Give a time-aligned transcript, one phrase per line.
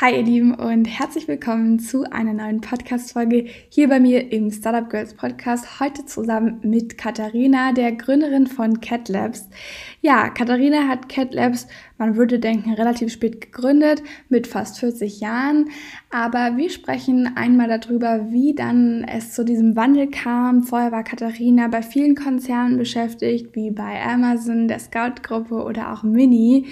[0.00, 4.90] Hi ihr Lieben und herzlich willkommen zu einer neuen Podcast-Folge hier bei mir im Startup
[4.90, 5.78] Girls Podcast.
[5.78, 9.48] Heute zusammen mit Katharina, der Gründerin von Cat Labs.
[10.00, 15.70] Ja, Katharina hat Cat Labs, man würde denken, relativ spät gegründet, mit fast 40 Jahren.
[16.10, 20.64] Aber wir sprechen einmal darüber, wie dann es zu diesem Wandel kam.
[20.64, 26.66] Vorher war Katharina bei vielen Konzernen beschäftigt, wie bei Amazon, der Scout-Gruppe oder auch Mini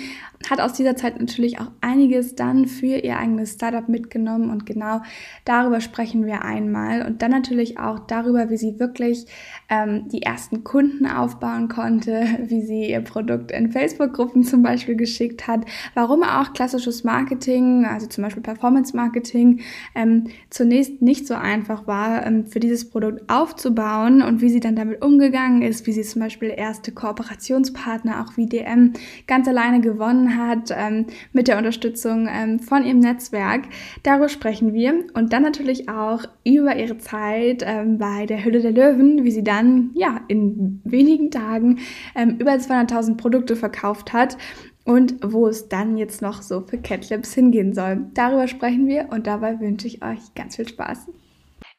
[0.51, 5.03] hat aus dieser Zeit natürlich auch einiges dann für ihr eigenes Startup mitgenommen und genau
[5.45, 7.05] darüber sprechen wir einmal.
[7.07, 9.27] Und dann natürlich auch darüber, wie sie wirklich
[9.69, 15.47] ähm, die ersten Kunden aufbauen konnte, wie sie ihr Produkt in Facebook-Gruppen zum Beispiel geschickt
[15.47, 19.61] hat, warum auch klassisches Marketing, also zum Beispiel Performance-Marketing,
[19.95, 24.77] ähm, zunächst nicht so einfach war, ähm, für dieses Produkt aufzubauen und wie sie dann
[24.77, 28.93] damit umgegangen ist, wie sie zum Beispiel erste Kooperationspartner, auch wie DM,
[29.27, 33.65] ganz alleine gewonnen hat ähm, mit der Unterstützung ähm, von ihrem Netzwerk.
[34.03, 38.73] Darüber sprechen wir und dann natürlich auch über ihre Zeit ähm, bei der Hülle der
[38.73, 41.81] Löwen, wie sie dann ja in wenigen Tagen
[42.15, 44.39] ähm, über 200.000 Produkte verkauft hat
[44.85, 48.07] und wo es dann jetzt noch so für Catlabs hingehen soll.
[48.15, 51.07] Darüber sprechen wir und dabei wünsche ich euch ganz viel Spaß.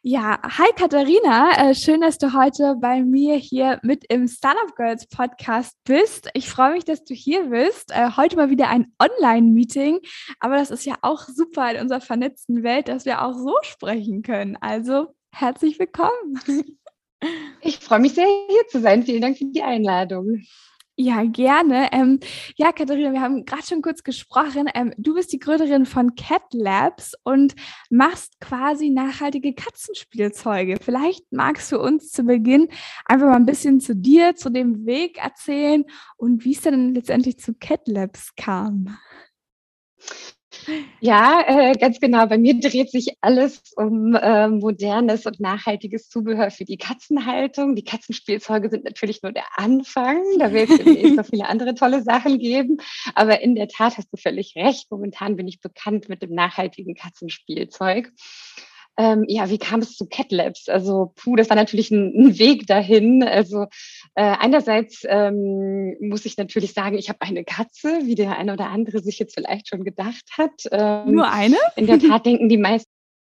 [0.05, 5.07] Ja, hi Katharina, äh, schön, dass du heute bei mir hier mit im Startup Girls
[5.07, 6.29] Podcast bist.
[6.33, 7.89] Ich freue mich, dass du hier bist.
[7.91, 10.01] Äh, heute mal wieder ein Online-Meeting,
[10.41, 14.23] aber das ist ja auch super in unserer vernetzten Welt, dass wir auch so sprechen
[14.23, 14.57] können.
[14.59, 16.37] Also herzlich willkommen.
[17.61, 19.03] Ich freue mich sehr, hier zu sein.
[19.03, 20.43] Vielen Dank für die Einladung.
[21.03, 21.89] Ja, gerne.
[21.91, 22.21] Ähm,
[22.55, 24.69] ja, Katharina, wir haben gerade schon kurz gesprochen.
[24.73, 27.55] Ähm, du bist die Gründerin von Cat Labs und
[27.89, 30.77] machst quasi nachhaltige Katzenspielzeuge.
[30.81, 32.69] Vielleicht magst du uns zu Beginn
[33.03, 35.83] einfach mal ein bisschen zu dir, zu dem Weg erzählen
[36.15, 38.97] und wie es denn letztendlich zu Cat Labs kam.
[40.99, 42.25] Ja, äh, ganz genau.
[42.27, 47.75] Bei mir dreht sich alles um äh, modernes und nachhaltiges Zubehör für die Katzenhaltung.
[47.75, 50.21] Die Katzenspielzeuge sind natürlich nur der Anfang.
[50.39, 52.77] Da wird es noch viele andere tolle Sachen geben.
[53.15, 54.89] Aber in der Tat hast du völlig recht.
[54.91, 58.11] Momentan bin ich bekannt mit dem nachhaltigen Katzenspielzeug.
[58.97, 60.69] Ähm, ja, wie kam es zu Cat Labs?
[60.69, 63.23] Also, puh, das war natürlich ein, ein Weg dahin.
[63.23, 63.63] Also,
[64.15, 68.69] äh, einerseits ähm, muss ich natürlich sagen, ich habe eine Katze, wie der eine oder
[68.69, 70.67] andere sich jetzt vielleicht schon gedacht hat.
[70.71, 71.57] Ähm, Nur eine?
[71.75, 72.89] In der Tat denken die meisten,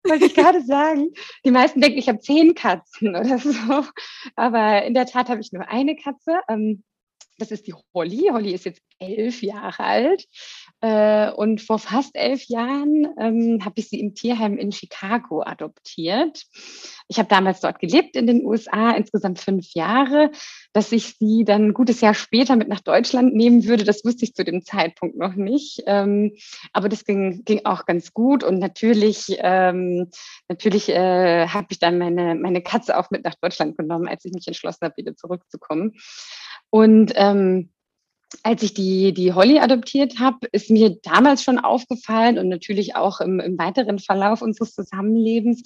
[0.07, 1.09] wollte ich gerade sagen.
[1.45, 3.85] Die meisten denken, ich habe zehn Katzen oder so.
[4.35, 6.39] Aber in der Tat habe ich nur eine Katze.
[6.49, 6.83] Ähm,
[7.41, 8.29] das ist die Holly.
[8.31, 10.25] Holly ist jetzt elf Jahre alt.
[10.81, 16.43] Äh, und vor fast elf Jahren ähm, habe ich sie im Tierheim in Chicago adoptiert.
[17.07, 20.31] Ich habe damals dort gelebt in den USA, insgesamt fünf Jahre.
[20.73, 24.23] Dass ich sie dann ein gutes Jahr später mit nach Deutschland nehmen würde, das wusste
[24.23, 25.83] ich zu dem Zeitpunkt noch nicht.
[25.87, 26.35] Ähm,
[26.71, 28.43] aber das ging, ging auch ganz gut.
[28.43, 30.09] Und natürlich, ähm,
[30.47, 34.31] natürlich äh, habe ich dann meine, meine Katze auch mit nach Deutschland genommen, als ich
[34.31, 35.93] mich entschlossen habe, wieder zurückzukommen.
[36.71, 37.69] Und ähm,
[38.43, 43.21] als ich die, die Holly adoptiert habe, ist mir damals schon aufgefallen und natürlich auch
[43.21, 45.61] im, im weiteren Verlauf unseres Zusammenlebens,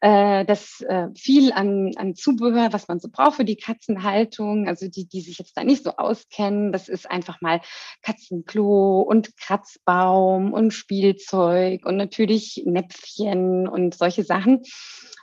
[0.00, 4.88] äh, dass äh, viel an, an Zubehör, was man so braucht für die Katzenhaltung, also
[4.88, 7.60] die, die sich jetzt da nicht so auskennen, das ist einfach mal
[8.02, 14.62] Katzenklo und Kratzbaum und Spielzeug und natürlich Näpfchen und solche Sachen.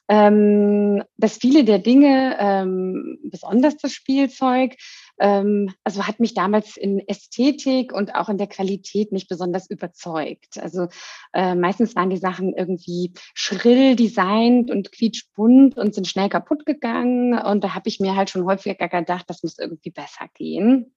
[0.08, 4.76] Ähm, dass viele der Dinge, ähm, besonders das Spielzeug,
[5.18, 10.58] also hat mich damals in Ästhetik und auch in der Qualität nicht besonders überzeugt.
[10.60, 10.88] Also
[11.34, 17.38] äh, meistens waren die Sachen irgendwie schrill designt und quietschbunt und sind schnell kaputt gegangen.
[17.38, 20.96] Und da habe ich mir halt schon häufiger gedacht, das muss irgendwie besser gehen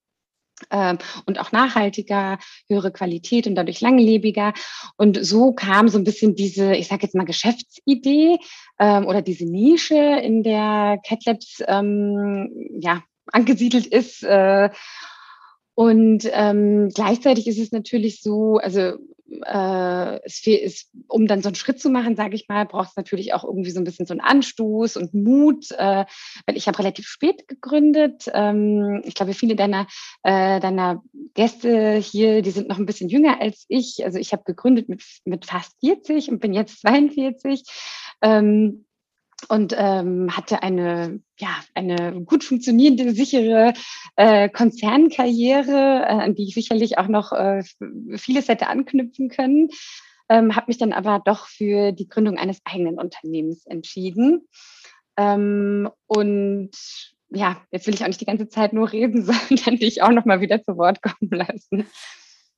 [0.71, 4.53] ähm, und auch nachhaltiger, höhere Qualität und dadurch langlebiger.
[4.97, 8.37] Und so kam so ein bisschen diese, ich sage jetzt mal Geschäftsidee
[8.79, 14.23] ähm, oder diese Nische, in der CatLabs ähm, ja, angesiedelt ist.
[14.23, 14.69] Äh,
[15.75, 18.97] und ähm, gleichzeitig ist es natürlich so, also
[19.45, 22.95] äh, es ist, um dann so einen Schritt zu machen, sage ich mal, braucht es
[22.95, 26.05] natürlich auch irgendwie so ein bisschen so einen Anstoß und Mut, äh,
[26.45, 28.29] weil ich habe relativ spät gegründet.
[28.33, 29.87] Ähm, ich glaube, viele deiner,
[30.23, 31.03] äh, deiner
[31.33, 34.03] Gäste hier, die sind noch ein bisschen jünger als ich.
[34.03, 37.63] Also ich habe gegründet mit, mit fast 40 und bin jetzt 42.
[38.21, 38.85] Ähm,
[39.47, 43.73] und ähm, hatte eine, ja, eine gut funktionierende, sichere
[44.15, 47.63] äh, Konzernkarriere, äh, an die ich sicherlich auch noch äh,
[48.15, 49.69] vieles hätte anknüpfen können.
[50.29, 54.47] Ähm, habe mich dann aber doch für die Gründung eines eigenen Unternehmens entschieden.
[55.17, 56.71] Ähm, und
[57.29, 60.25] ja, jetzt will ich auch nicht die ganze Zeit nur reden, sondern dich auch noch
[60.25, 61.87] mal wieder zu Wort kommen lassen.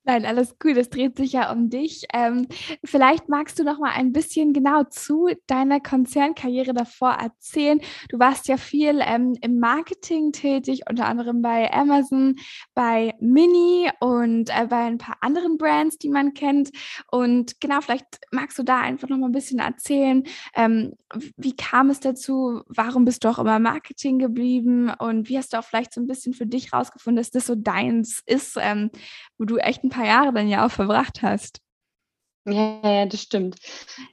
[0.04, 0.76] Nein, alles gut.
[0.76, 2.06] Es dreht sich ja um dich.
[2.12, 2.48] Ähm,
[2.84, 7.80] vielleicht magst du noch mal ein bisschen genau zu deiner Konzernkarriere davor erzählen.
[8.08, 12.34] Du warst ja viel ähm, im Marketing tätig, unter anderem bei Amazon,
[12.74, 16.70] bei Mini und äh, bei ein paar anderen Brands, die man kennt.
[17.12, 20.24] Und genau, vielleicht magst du da einfach noch mal ein bisschen erzählen.
[20.56, 20.94] Ähm,
[21.36, 22.62] wie kam es dazu?
[22.66, 24.90] Warum bist du auch immer Marketing geblieben?
[24.98, 27.54] Und wie hast du auch vielleicht so ein bisschen für dich rausgefunden, dass das so
[27.54, 28.90] deins ist, ähm,
[29.42, 31.60] wo du echt ein paar Jahre dann ja auch verbracht hast.
[32.46, 33.56] Ja, ja, das stimmt.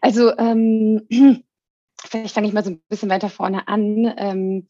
[0.02, 1.06] Also ähm,
[2.04, 4.12] vielleicht fange ich mal so ein bisschen weiter vorne an.
[4.18, 4.68] Ähm,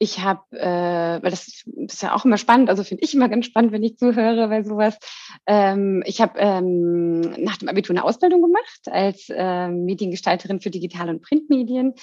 [0.00, 3.46] ich habe, äh, weil das ist ja auch immer spannend, also finde ich immer ganz
[3.46, 4.98] spannend, wenn ich zuhöre bei sowas.
[5.46, 11.10] Ähm, ich habe ähm, nach dem Abitur eine Ausbildung gemacht als äh, Mediengestalterin für Digital-
[11.10, 11.94] und Printmedien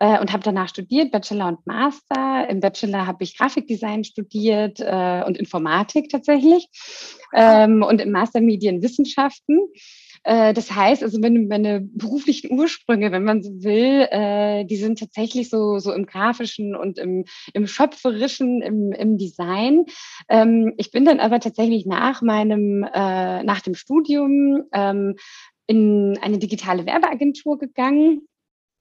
[0.00, 2.48] äh, und habe danach studiert, Bachelor und Master.
[2.48, 6.68] Im Bachelor habe ich Grafikdesign studiert äh, und Informatik tatsächlich
[7.32, 9.60] ähm, und im Master Medienwissenschaften.
[10.24, 14.98] Äh, das heißt, also meine, meine beruflichen Ursprünge, wenn man so will, äh, die sind
[14.98, 19.84] tatsächlich so, so im grafischen und im, im schöpferischen, im, im Design.
[20.30, 25.16] Ähm, ich bin dann aber tatsächlich nach meinem, äh, nach dem Studium ähm,
[25.66, 28.22] in eine digitale Werbeagentur gegangen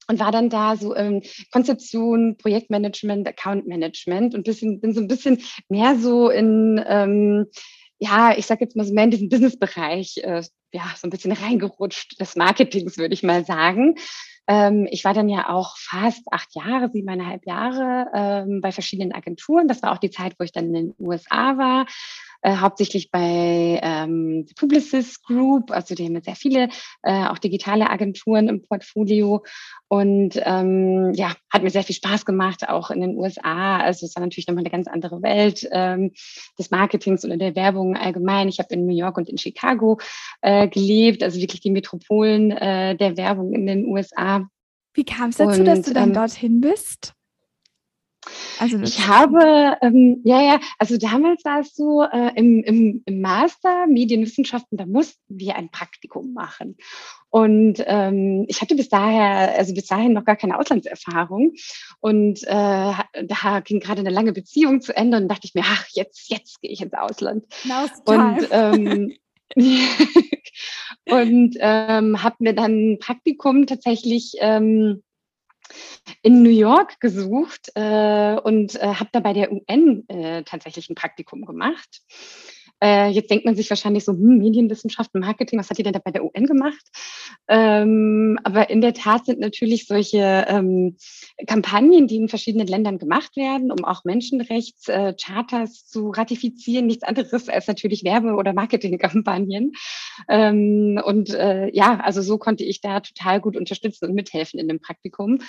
[0.09, 1.21] und war dann da so ähm,
[1.51, 7.45] Konzeption, Projektmanagement, Accountmanagement und bisschen, bin so ein bisschen mehr so in ähm,
[8.00, 10.41] ja, ich sage jetzt mal so mehr in diesen Businessbereich, äh,
[10.71, 13.95] ja, so ein bisschen reingerutscht des Marketings, würde ich mal sagen.
[14.47, 19.67] Ähm, ich war dann ja auch fast acht Jahre, siebeneinhalb Jahre ähm, bei verschiedenen Agenturen.
[19.67, 21.85] Das war auch die Zeit, wo ich dann in den USA war
[22.41, 26.69] äh, hauptsächlich bei ähm, Publicis Group, also die haben sehr viele,
[27.03, 29.44] äh, auch digitale Agenturen im Portfolio.
[29.88, 33.77] Und ähm, ja, hat mir sehr viel Spaß gemacht, auch in den USA.
[33.80, 36.12] Also es war natürlich nochmal eine ganz andere Welt ähm,
[36.57, 38.47] des Marketings oder der Werbung allgemein.
[38.50, 40.00] Ich habe in New York und in Chicago
[40.41, 44.47] äh, gelebt, also wirklich die Metropolen äh, der Werbung in den USA.
[44.94, 47.13] Wie kam es dazu, und, dass du dann ähm, dorthin bist?
[48.60, 53.21] Also ich habe, ähm, ja, ja, also damals war es so, äh, im, im, im
[53.21, 56.75] Master Medienwissenschaften, da mussten wir ein Praktikum machen.
[57.30, 61.54] Und ähm, ich hatte bis daher, also bis dahin noch gar keine Auslandserfahrung.
[62.00, 62.94] Und äh,
[63.27, 66.62] da ging gerade eine lange Beziehung zu Ende und dachte ich mir, ach, jetzt, jetzt
[66.62, 67.45] gehe ich ins Ausland.
[68.06, 69.13] Und ähm,
[71.10, 75.01] und ähm, habe mir dann ein Praktikum tatsächlich ähm,
[76.21, 80.95] in New York gesucht äh, und äh, habe da bei der UN äh, tatsächlich ein
[80.95, 82.01] Praktikum gemacht.
[82.81, 85.99] Äh, jetzt denkt man sich wahrscheinlich so, hm, Medienwissenschaften, Marketing, was hat die denn da
[85.99, 86.85] bei der UN gemacht?
[87.47, 90.97] Ähm, aber in der Tat sind natürlich solche ähm,
[91.45, 97.49] Kampagnen, die in verschiedenen Ländern gemacht werden, um auch Menschenrechtscharters äh, zu ratifizieren, nichts anderes
[97.49, 99.73] als natürlich Werbe- oder Marketingkampagnen.
[100.29, 104.67] Ähm, und äh, ja, also so konnte ich da total gut unterstützen und mithelfen in
[104.67, 105.39] dem Praktikum.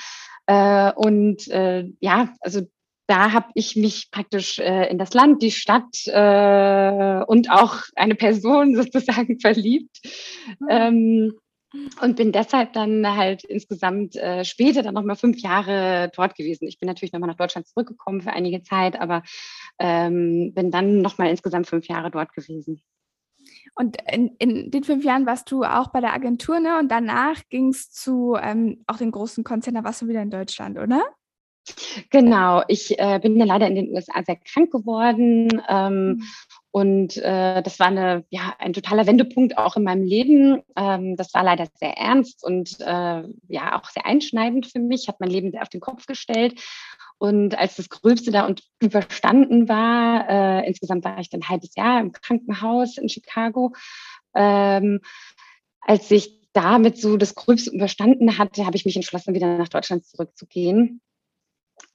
[0.46, 2.62] Äh, und äh, ja, also
[3.10, 8.14] da habe ich mich praktisch äh, in das Land, die Stadt äh, und auch eine
[8.14, 9.98] Person sozusagen verliebt.
[10.60, 10.66] Mhm.
[10.70, 11.32] Ähm,
[12.00, 16.66] und bin deshalb dann halt insgesamt äh, später dann nochmal fünf Jahre dort gewesen.
[16.66, 19.22] Ich bin natürlich nochmal nach Deutschland zurückgekommen für einige Zeit, aber
[19.78, 22.82] ähm, bin dann nochmal insgesamt fünf Jahre dort gewesen.
[23.76, 26.78] Und in, in, den fünf Jahren warst du auch bei der Agentur, ne?
[26.80, 30.30] Und danach ging es zu ähm, auch den großen Konzern, da warst du wieder in
[30.30, 31.02] Deutschland, oder?
[32.10, 35.62] Genau, ich äh, bin ja leider in den USA sehr krank geworden.
[35.68, 36.22] Ähm, mhm.
[36.72, 40.62] Und äh, das war eine, ja, ein totaler Wendepunkt auch in meinem Leben.
[40.76, 45.18] Ähm, das war leider sehr ernst und äh, ja auch sehr einschneidend für mich, hat
[45.18, 46.60] mein Leben sehr auf den Kopf gestellt.
[47.18, 51.74] Und als das Gröbste da und überstanden war, äh, insgesamt war ich dann ein halbes
[51.74, 53.74] Jahr im Krankenhaus in Chicago.
[54.34, 55.00] Ähm,
[55.80, 60.06] als ich damit so das Gröbste überstanden hatte, habe ich mich entschlossen, wieder nach Deutschland
[60.06, 61.00] zurückzugehen.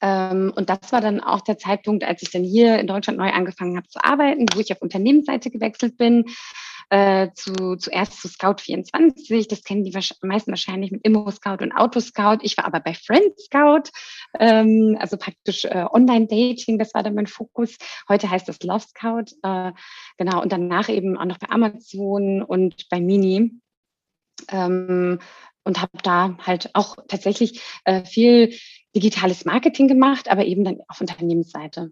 [0.01, 3.31] Ähm, und das war dann auch der Zeitpunkt, als ich dann hier in Deutschland neu
[3.31, 6.25] angefangen habe zu arbeiten, wo ich auf Unternehmensseite gewechselt bin.
[6.91, 11.99] Äh, zu, zuerst zu Scout24, das kennen die meisten wahrscheinlich mit Immo Scout und Auto
[11.99, 12.37] Scout.
[12.43, 13.89] Ich war aber bei Friend Scout,
[14.39, 17.75] ähm, also praktisch äh, Online-Dating, das war dann mein Fokus.
[18.07, 19.71] Heute heißt das Love Scout, äh,
[20.19, 23.59] genau, und danach eben auch noch bei Amazon und bei Mini.
[24.49, 25.19] Ähm,
[25.63, 28.53] und habe da halt auch tatsächlich äh, viel
[28.95, 31.91] digitales Marketing gemacht, aber eben dann auf Unternehmensseite.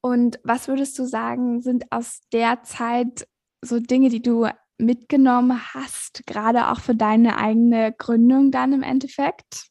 [0.00, 3.26] Und was würdest du sagen, sind aus der Zeit
[3.60, 4.48] so Dinge, die du
[4.78, 9.68] mitgenommen hast, gerade auch für deine eigene Gründung dann im Endeffekt?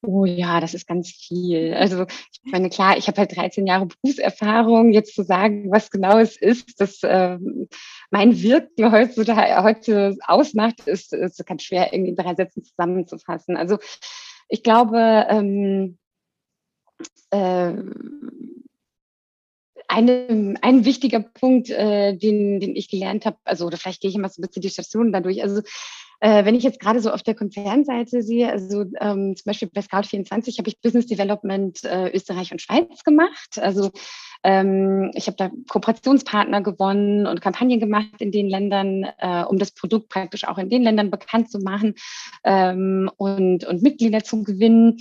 [0.00, 1.74] Oh ja, das ist ganz viel.
[1.74, 4.92] Also ich meine, klar, ich habe halt 13 Jahre Berufserfahrung.
[4.92, 7.68] Jetzt zu sagen, was genau es ist, das ähm,
[8.10, 13.56] mein Wirken heute, heute ausmacht, ist, ist ganz schwer irgendwie in drei Sätzen zusammenzufassen.
[13.56, 13.78] Also
[14.52, 14.98] ich glaube,
[15.30, 15.96] ähm,
[17.30, 17.72] äh,
[19.88, 24.14] eine, ein wichtiger Punkt, äh, den, den ich gelernt habe, also oder vielleicht gehe ich
[24.14, 25.42] immer so ein bisschen die Stationen dadurch.
[25.42, 25.62] Also
[26.22, 29.80] äh, wenn ich jetzt gerade so auf der Konzernseite sehe, also ähm, zum Beispiel bei
[29.80, 33.58] Scout24 habe ich Business Development äh, Österreich und Schweiz gemacht.
[33.58, 33.90] Also
[34.44, 39.72] ähm, ich habe da Kooperationspartner gewonnen und Kampagnen gemacht in den Ländern, äh, um das
[39.72, 41.96] Produkt praktisch auch in den Ländern bekannt zu machen
[42.44, 44.98] ähm, und, und Mitglieder zu gewinnen.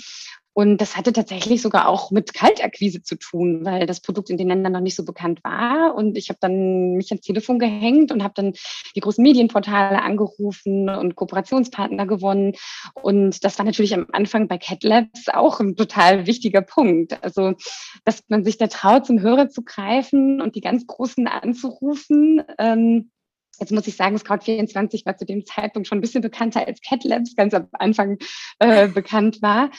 [0.54, 4.50] Und das hatte tatsächlich sogar auch mit Kaltakquise zu tun, weil das Produkt in den
[4.50, 5.96] Ländern noch nicht so bekannt war.
[5.96, 8.54] Und ich habe dann mich ans Telefon gehängt und habe dann
[8.96, 12.54] die großen Medienportale angerufen und Kooperationspartner gewonnen.
[13.02, 17.24] Und das war natürlich am Anfang bei Cat Labs auch ein total wichtiger Punkt.
[17.24, 17.54] Also,
[18.04, 22.44] dass man sich da traut, zum Hörer zu greifen und die ganz Großen anzurufen.
[22.58, 23.12] Ähm,
[23.60, 27.04] Jetzt muss ich sagen, Scout24 war zu dem Zeitpunkt schon ein bisschen bekannter als Cat
[27.04, 28.18] Labs ganz am Anfang
[28.60, 29.70] äh, bekannt war.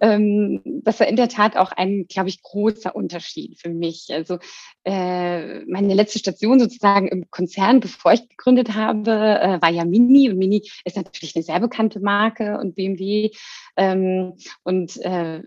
[0.00, 4.08] Ähm, das war in der Tat auch ein, glaube ich, großer Unterschied für mich.
[4.10, 4.38] Also
[4.84, 10.28] äh, meine letzte Station sozusagen im Konzern, bevor ich gegründet habe, äh, war ja Mini.
[10.28, 13.30] Und Mini ist natürlich eine sehr bekannte Marke und BMW.
[13.76, 14.34] Ähm,
[14.64, 15.42] und äh,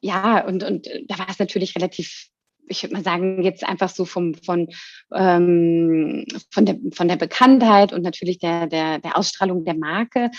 [0.00, 2.28] ja, und, und da war es natürlich relativ
[2.68, 4.68] ich würde mal sagen, jetzt einfach so vom, von,
[5.14, 10.30] ähm, von, der, von der Bekanntheit und natürlich der, der, der Ausstrahlung der Marke,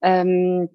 [0.00, 0.68] ähm,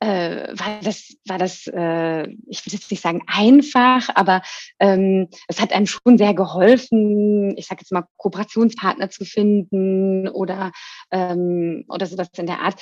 [0.00, 4.42] äh, war das, war das äh, ich würde jetzt nicht sagen einfach, aber
[4.78, 10.72] ähm, es hat einem schon sehr geholfen, ich sage jetzt mal, Kooperationspartner zu finden oder,
[11.10, 12.80] ähm, oder sowas in der Art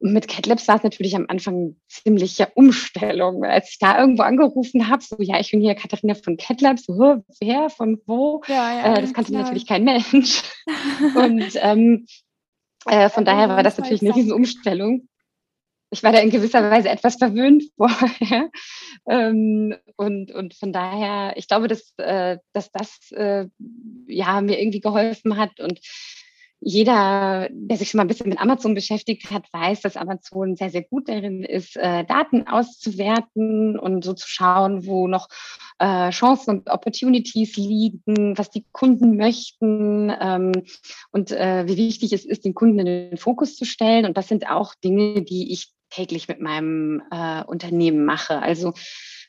[0.00, 3.44] mit CatLabs war es natürlich am Anfang ziemliche Umstellung.
[3.44, 7.22] Als ich da irgendwo angerufen habe, so, ja, ich bin hier Katharina von CatLabs, so,
[7.40, 8.42] wer, von wo?
[8.48, 9.42] Ja, ja, äh, das kannte klar.
[9.42, 10.42] natürlich kein Mensch.
[11.16, 12.06] Und ähm,
[12.86, 15.06] äh, von daher war das natürlich eine riesen Umstellung.
[15.92, 18.50] Ich war da in gewisser Weise etwas verwöhnt vorher.
[19.08, 23.46] Ähm, und, und von daher, ich glaube, dass, äh, dass das äh,
[24.06, 25.80] ja, mir irgendwie geholfen hat und
[26.60, 30.70] jeder, der sich schon mal ein bisschen mit Amazon beschäftigt hat, weiß, dass Amazon sehr,
[30.70, 35.28] sehr gut darin ist, äh, Daten auszuwerten und so zu schauen, wo noch
[35.78, 40.52] äh, Chancen und Opportunities liegen, was die Kunden möchten ähm,
[41.12, 44.04] und äh, wie wichtig es ist, den Kunden in den Fokus zu stellen.
[44.04, 47.02] Und das sind auch Dinge, die ich täglich mit meinem
[47.48, 48.40] Unternehmen mache.
[48.40, 48.74] Also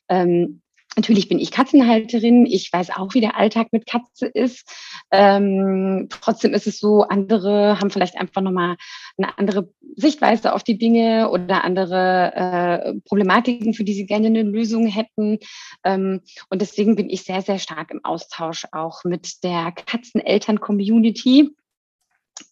[0.09, 0.61] ähm,
[0.98, 2.45] Natürlich bin ich Katzenhalterin.
[2.45, 4.67] Ich weiß auch, wie der Alltag mit Katze ist.
[5.10, 8.75] Ähm, trotzdem ist es so, andere haben vielleicht einfach nochmal
[9.17, 14.43] eine andere Sichtweise auf die Dinge oder andere äh, Problematiken, für die sie gerne eine
[14.43, 15.39] Lösung hätten.
[15.86, 21.55] Ähm, und deswegen bin ich sehr, sehr stark im Austausch auch mit der Katzeneltern-Community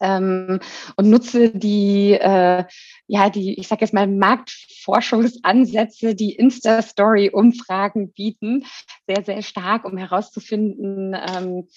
[0.02, 0.60] ähm,
[0.96, 2.64] und nutze die, äh,
[3.08, 8.66] ja, die, ich sage jetzt mal, Marktforschungsansätze, die Insta-Story-Umfragen bieten,
[9.08, 11.68] sehr, sehr stark, um herauszufinden, ähm,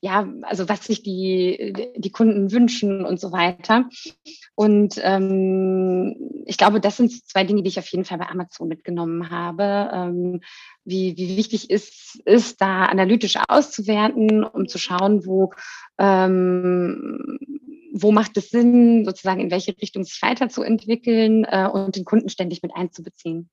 [0.00, 3.88] ja, also was sich die, die Kunden wünschen und so weiter.
[4.56, 8.68] Und ähm, ich glaube, das sind zwei Dinge, die ich auf jeden Fall bei Amazon
[8.68, 9.90] mitgenommen habe.
[9.92, 10.40] Ähm,
[10.84, 15.52] wie, wie wichtig ist, ist, da analytisch auszuwerten, um zu schauen, wo
[15.98, 17.38] ähm,
[17.92, 22.62] wo macht es Sinn, sozusagen in welche Richtung sich weiterzuentwickeln äh, und den Kunden ständig
[22.62, 23.50] mit einzubeziehen.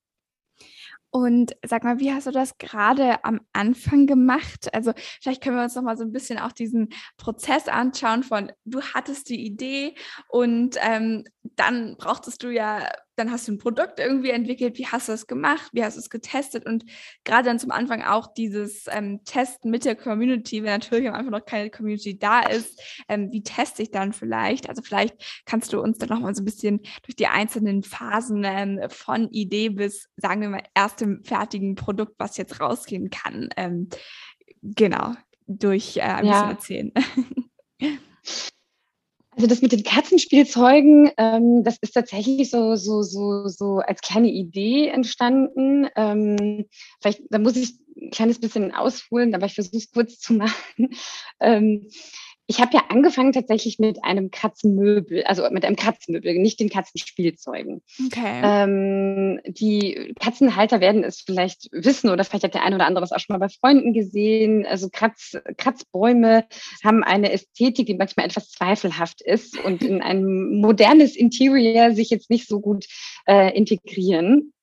[1.11, 4.73] Und sag mal, wie hast du das gerade am Anfang gemacht?
[4.73, 8.51] Also vielleicht können wir uns noch mal so ein bisschen auch diesen Prozess anschauen von,
[8.65, 9.95] du hattest die Idee
[10.27, 12.87] und ähm, dann brauchtest du ja
[13.19, 15.99] dann hast du ein Produkt irgendwie entwickelt, wie hast du es gemacht, wie hast du
[15.99, 16.85] es getestet und
[17.23, 21.31] gerade dann zum Anfang auch dieses ähm, Testen mit der Community, wenn natürlich am Anfang
[21.31, 24.69] noch keine Community da ist, ähm, wie teste ich dann vielleicht?
[24.69, 28.79] Also vielleicht kannst du uns dann nochmal so ein bisschen durch die einzelnen Phasen ähm,
[28.89, 33.89] von Idee bis, sagen wir mal, erstem fertigen Produkt, was jetzt rausgehen kann, ähm,
[34.61, 35.13] genau,
[35.45, 36.53] durch äh, ein ja.
[36.53, 36.93] bisschen erzählen.
[39.39, 44.27] Also das mit den Katzenspielzeugen, ähm, das ist tatsächlich so, so, so, so als kleine
[44.27, 45.87] Idee entstanden.
[45.95, 46.65] Ähm,
[47.01, 50.89] vielleicht, da muss ich ein kleines bisschen ausholen, aber ich versuche es kurz zu machen.
[51.39, 51.87] Ähm,
[52.49, 57.83] ich habe ja angefangen tatsächlich mit einem Katzenmöbel, also mit einem Katzenmöbel, nicht den Katzenspielzeugen.
[58.07, 58.41] Okay.
[58.43, 63.11] Ähm, die Katzenhalter werden es vielleicht wissen oder vielleicht hat der eine oder andere das
[63.11, 64.65] auch schon mal bei Freunden gesehen.
[64.65, 66.45] Also Kratz, Kratzbäume
[66.83, 72.31] haben eine Ästhetik, die manchmal etwas zweifelhaft ist und in ein modernes Interior sich jetzt
[72.31, 72.87] nicht so gut
[73.27, 74.53] äh, integrieren.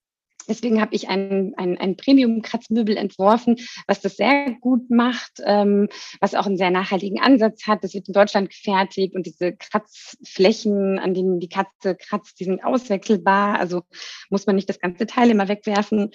[0.47, 5.89] Deswegen habe ich ein, ein, ein Premium-Kratzmöbel entworfen, was das sehr gut macht, ähm,
[6.19, 7.83] was auch einen sehr nachhaltigen Ansatz hat.
[7.83, 12.63] Das wird in Deutschland gefertigt und diese Kratzflächen, an denen die Katze kratzt, die sind
[12.63, 13.59] auswechselbar.
[13.59, 13.83] Also
[14.29, 16.11] muss man nicht das ganze Teil immer wegwerfen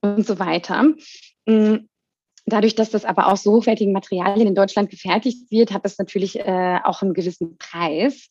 [0.00, 0.94] und so weiter.
[1.46, 1.76] Mm,
[2.46, 6.38] dadurch, dass das aber aus so hochwertigen Materialien in Deutschland gefertigt wird, hat das natürlich
[6.38, 8.28] äh, auch einen gewissen Preis.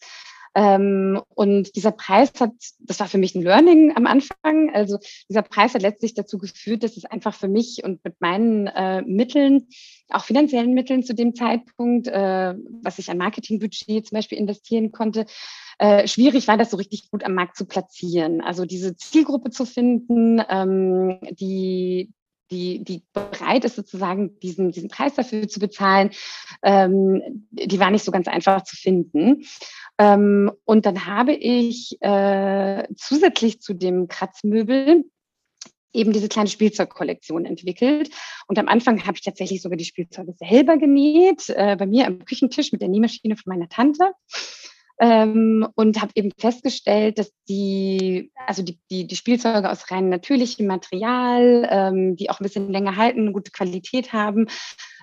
[0.56, 4.74] Ähm, und dieser Preis hat, das war für mich ein Learning am Anfang.
[4.74, 4.98] Also
[5.30, 9.02] dieser Preis hat letztlich dazu geführt, dass es einfach für mich und mit meinen äh,
[9.02, 9.68] Mitteln,
[10.10, 15.26] auch finanziellen Mitteln zu dem Zeitpunkt, äh, was ich an Marketingbudget zum Beispiel investieren konnte,
[15.78, 18.42] äh, schwierig war, das so richtig gut am Markt zu platzieren.
[18.42, 22.12] Also diese Zielgruppe zu finden, ähm, die,
[22.52, 26.12] die, die bereit ist, sozusagen diesen, diesen Preis dafür zu bezahlen,
[26.64, 29.46] ähm, die war nicht so ganz einfach zu finden.
[29.98, 35.06] Ähm, und dann habe ich äh, zusätzlich zu dem Kratzmöbel
[35.94, 38.10] eben diese kleine Spielzeugkollektion entwickelt.
[38.48, 42.24] Und am Anfang habe ich tatsächlich sogar die Spielzeuge selber genäht, äh, bei mir am
[42.26, 44.12] Küchentisch mit der Nähmaschine von meiner Tante.
[45.00, 50.68] Ähm, und habe eben festgestellt, dass die, also die, die, die Spielzeuge aus rein natürlichem
[50.68, 54.48] Material, ähm, die auch ein bisschen länger halten, gute Qualität haben,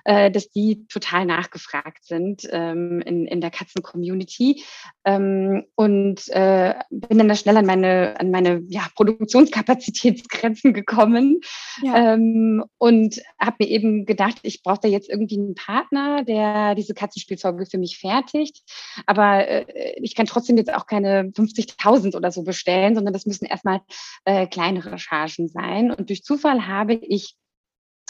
[0.07, 4.63] äh, dass die total nachgefragt sind ähm, in, in der Katzen-Community.
[5.03, 11.41] Ähm, und äh, bin dann da schnell an meine, an meine ja, Produktionskapazitätsgrenzen gekommen
[11.83, 12.13] ja.
[12.13, 16.93] ähm, und habe mir eben gedacht, ich brauche da jetzt irgendwie einen Partner, der diese
[16.93, 18.63] Katzenspielzeuge für mich fertigt.
[19.07, 19.65] Aber äh,
[20.01, 23.81] ich kann trotzdem jetzt auch keine 50.000 oder so bestellen, sondern das müssen erstmal
[24.23, 25.91] äh, kleinere Chargen sein.
[25.91, 27.35] Und durch Zufall habe ich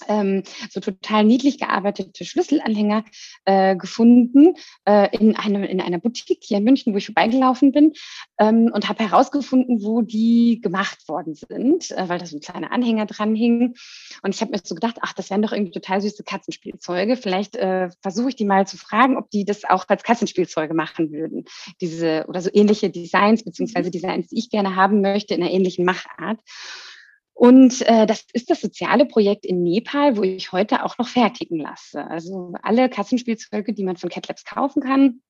[0.07, 3.03] ähm, so total niedlich gearbeitete Schlüsselanhänger
[3.45, 7.93] äh, gefunden äh, in, einem, in einer Boutique hier in München, wo ich vorbeigelaufen bin
[8.39, 12.71] ähm, und habe herausgefunden, wo die gemacht worden sind, äh, weil da so ein kleiner
[12.71, 13.75] Anhänger dran hing.
[14.21, 17.17] Und ich habe mir so gedacht, ach, das wären doch irgendwie total süße Katzenspielzeuge.
[17.17, 21.11] Vielleicht äh, versuche ich die mal zu fragen, ob die das auch als Katzenspielzeuge machen
[21.11, 21.45] würden.
[21.81, 25.85] Diese oder so ähnliche Designs, beziehungsweise Designs, die ich gerne haben möchte, in einer ähnlichen
[25.85, 26.39] Machart.
[27.37, 31.59] Und äh, das ist das soziale Projekt in Nepal, wo ich heute auch noch fertigen
[31.59, 32.03] lasse.
[32.03, 35.21] Also alle Kassenspielzeuge, die man von CatLabs kaufen kann,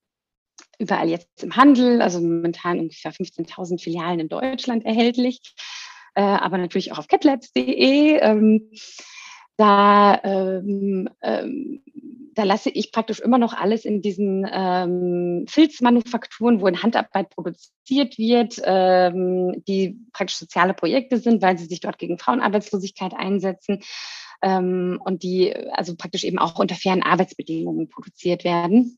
[0.78, 5.54] überall jetzt im Handel, also momentan ungefähr 15.000 Filialen in Deutschland erhältlich,
[6.14, 8.20] äh, aber natürlich auch auf catlabs.de.
[8.22, 8.70] Ähm,
[9.58, 11.82] da, ähm, ähm,
[12.34, 18.16] da lasse ich praktisch immer noch alles in diesen ähm, Filzmanufakturen, wo in Handarbeit produziert
[18.18, 23.80] wird, ähm, die praktisch soziale Projekte sind, weil sie sich dort gegen Frauenarbeitslosigkeit einsetzen
[24.42, 28.96] ähm, und die also praktisch eben auch unter fairen Arbeitsbedingungen produziert werden.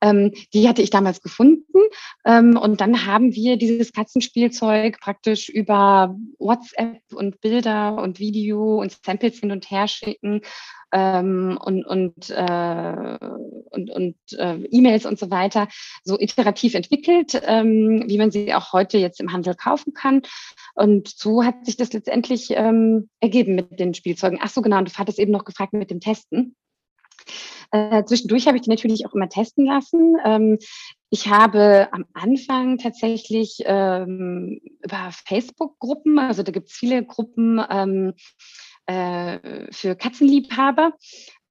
[0.00, 1.78] Ähm, die hatte ich damals gefunden
[2.24, 8.96] ähm, und dann haben wir dieses Katzenspielzeug praktisch über WhatsApp und Bilder und Video und
[9.04, 10.42] Samples hin und her schicken
[10.92, 13.18] ähm, und, und, äh,
[13.70, 15.68] und, und äh, E-Mails und so weiter
[16.04, 20.22] so iterativ entwickelt, ähm, wie man sie auch heute jetzt im Handel kaufen kann.
[20.74, 24.38] Und so hat sich das letztendlich ähm, ergeben mit den Spielzeugen.
[24.40, 26.56] Ach so, genau, und du hattest eben noch gefragt mit dem Testen.
[27.70, 30.16] Äh, zwischendurch habe ich die natürlich auch immer testen lassen.
[30.24, 30.58] Ähm,
[31.10, 38.14] ich habe am Anfang tatsächlich ähm, über Facebook-Gruppen, also da gibt es viele Gruppen ähm,
[38.86, 40.92] äh, für Katzenliebhaber,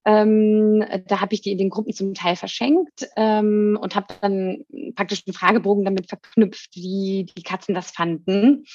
[0.06, 4.64] ähm, da habe ich die in den Gruppen zum Teil verschenkt ähm, und habe dann
[4.96, 8.66] praktisch einen Fragebogen damit verknüpft, wie die Katzen das fanden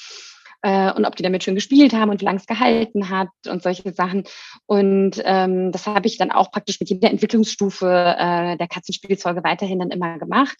[0.62, 3.62] äh, und ob die damit schon gespielt haben und wie lange es gehalten hat und
[3.62, 4.25] solche Sachen.
[4.66, 9.81] Und ähm, das habe ich dann auch praktisch mit jeder Entwicklungsstufe äh, der Katzenspielzeuge weiterhin
[9.81, 10.57] dann immer gemacht.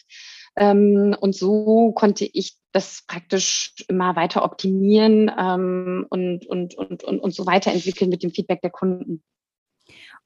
[0.55, 7.19] Ähm, und so konnte ich das praktisch immer weiter optimieren ähm, und, und, und, und,
[7.19, 9.23] und so weiterentwickeln mit dem Feedback der Kunden.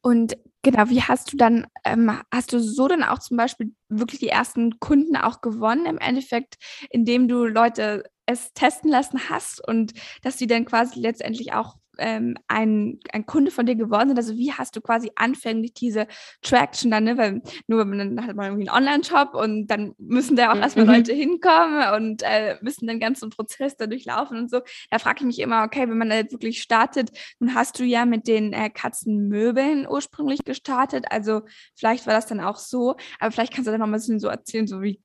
[0.01, 4.19] Und genau, wie hast du dann, ähm, hast du so dann auch zum Beispiel wirklich
[4.19, 6.55] die ersten Kunden auch gewonnen im Endeffekt,
[6.89, 12.35] indem du Leute es testen lassen hast und dass die dann quasi letztendlich auch ähm,
[12.47, 14.17] ein, ein Kunde von dir geworden sind?
[14.17, 16.07] Also wie hast du quasi anfänglich diese
[16.41, 17.17] Traction dann, ne?
[17.17, 20.61] weil nur dann hat man irgendwie einen Online-Shop und dann müssen da auch mhm.
[20.61, 24.61] erstmal Leute hinkommen und äh, müssen den ganzen Prozess da durchlaufen und so.
[24.89, 27.83] Da frage ich mich immer, okay, wenn man da jetzt wirklich startet, nun hast du
[27.83, 31.41] ja mit den äh, Katzenmöbeln ursprünglich gestartet, also
[31.75, 34.19] vielleicht war das dann auch so, aber vielleicht kannst du da noch mal ein bisschen
[34.19, 35.01] so erzählen, so wie,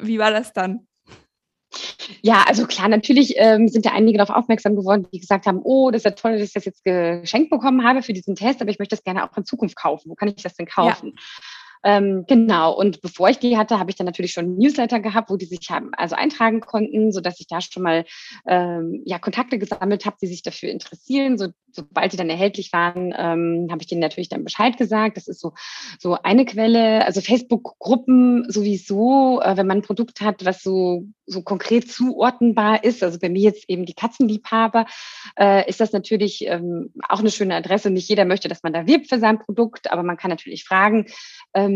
[0.00, 0.86] wie war das dann?
[2.22, 5.90] Ja, also klar, natürlich ähm, sind da einige darauf aufmerksam geworden, die gesagt haben, oh,
[5.90, 8.70] das ist ja toll, dass ich das jetzt geschenkt bekommen habe für diesen Test, aber
[8.70, 10.10] ich möchte das gerne auch in Zukunft kaufen.
[10.10, 11.14] Wo kann ich das denn kaufen?
[11.84, 15.36] Ähm, genau, und bevor ich die hatte, habe ich dann natürlich schon Newsletter gehabt, wo
[15.36, 18.04] die sich haben also eintragen konnten, sodass ich da schon mal
[18.46, 21.38] ähm, ja, Kontakte gesammelt habe, die sich dafür interessieren.
[21.38, 25.16] So, sobald die dann erhältlich waren, ähm, habe ich denen natürlich dann Bescheid gesagt.
[25.16, 25.54] Das ist so,
[25.98, 27.04] so eine Quelle.
[27.04, 33.02] Also Facebook-Gruppen sowieso, äh, wenn man ein Produkt hat, was so, so konkret zuordnenbar ist,
[33.02, 34.86] also bei mir jetzt eben die Katzenliebhaber,
[35.38, 37.90] äh, ist das natürlich ähm, auch eine schöne Adresse.
[37.90, 41.06] Nicht jeder möchte, dass man da wirbt für sein Produkt, aber man kann natürlich fragen.
[41.54, 41.71] Ähm,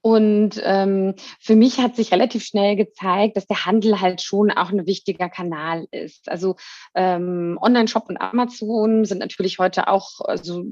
[0.00, 4.70] und ähm, für mich hat sich relativ schnell gezeigt, dass der Handel halt schon auch
[4.70, 6.30] ein wichtiger Kanal ist.
[6.30, 6.56] Also
[6.94, 10.64] ähm, Online-Shop und Amazon sind natürlich heute auch also,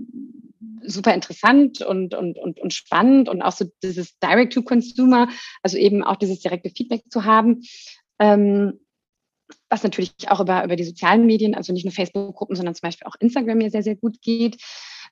[0.83, 5.29] super interessant und, und, und, und spannend und auch so dieses Direct-to-Consumer,
[5.62, 7.62] also eben auch dieses direkte Feedback zu haben.
[8.19, 8.81] Ähm,
[9.69, 13.07] was natürlich auch über, über die sozialen Medien, also nicht nur Facebook-Gruppen, sondern zum Beispiel
[13.07, 14.57] auch Instagram mir sehr, sehr gut geht.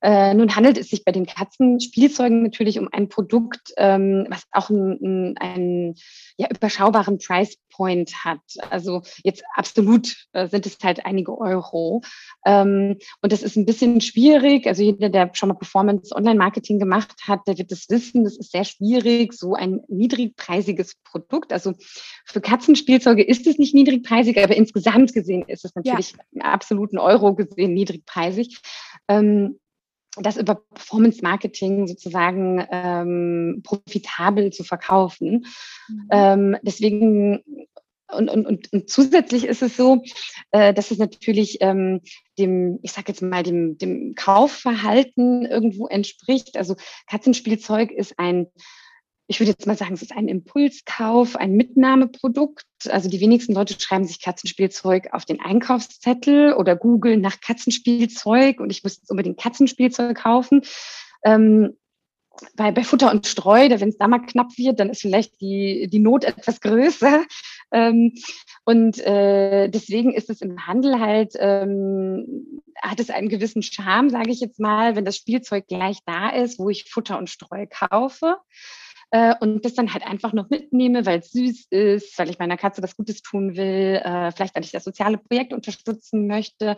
[0.03, 4.71] Äh, nun handelt es sich bei den Katzenspielzeugen natürlich um ein Produkt, ähm, was auch
[4.71, 5.95] einen, einen
[6.37, 8.41] ja, überschaubaren Price Point hat.
[8.71, 12.03] Also jetzt absolut äh, sind es halt einige Euro.
[12.47, 14.67] Ähm, und das ist ein bisschen schwierig.
[14.67, 18.25] Also jeder, der schon mal Performance Online-Marketing gemacht hat, der wird das wissen.
[18.25, 21.53] Das ist sehr schwierig, so ein niedrigpreisiges Produkt.
[21.53, 21.75] Also
[22.25, 26.19] für Katzenspielzeuge ist es nicht niedrigpreisig, aber insgesamt gesehen ist es natürlich ja.
[26.33, 28.61] im absoluten Euro gesehen niedrigpreisig.
[29.09, 29.59] Ähm,
[30.17, 35.47] das über Performance Marketing sozusagen ähm, profitabel zu verkaufen.
[35.89, 36.09] Mhm.
[36.11, 37.43] Ähm, deswegen
[38.13, 40.03] und, und, und, und zusätzlich ist es so,
[40.53, 42.01] äh, dass es natürlich ähm,
[42.39, 46.57] dem, ich sage jetzt mal, dem, dem Kaufverhalten irgendwo entspricht.
[46.57, 46.77] Also
[47.09, 48.47] Katzenspielzeug ist ein
[49.27, 52.67] ich würde jetzt mal sagen, es ist ein Impulskauf, ein Mitnahmeprodukt.
[52.89, 58.71] Also die wenigsten Leute schreiben sich Katzenspielzeug auf den Einkaufszettel oder googeln nach Katzenspielzeug und
[58.71, 60.63] ich muss jetzt unbedingt Katzenspielzeug kaufen.
[61.25, 61.77] Ähm,
[62.57, 65.89] bei, bei Futter und Streu, wenn es da mal knapp wird, dann ist vielleicht die,
[65.89, 67.25] die Not etwas größer.
[67.73, 68.13] Ähm,
[68.65, 74.33] und äh, deswegen ist es im Handel halt, ähm, hat es einen gewissen Charme, sage
[74.33, 78.37] ich jetzt mal, wenn das Spielzeug gleich da ist, wo ich Futter und Streu kaufe
[79.15, 82.57] äh, und das dann halt einfach noch mitnehme, weil es süß ist, weil ich meiner
[82.57, 86.77] Katze was Gutes tun will, äh, vielleicht weil ich das soziale Projekt unterstützen möchte.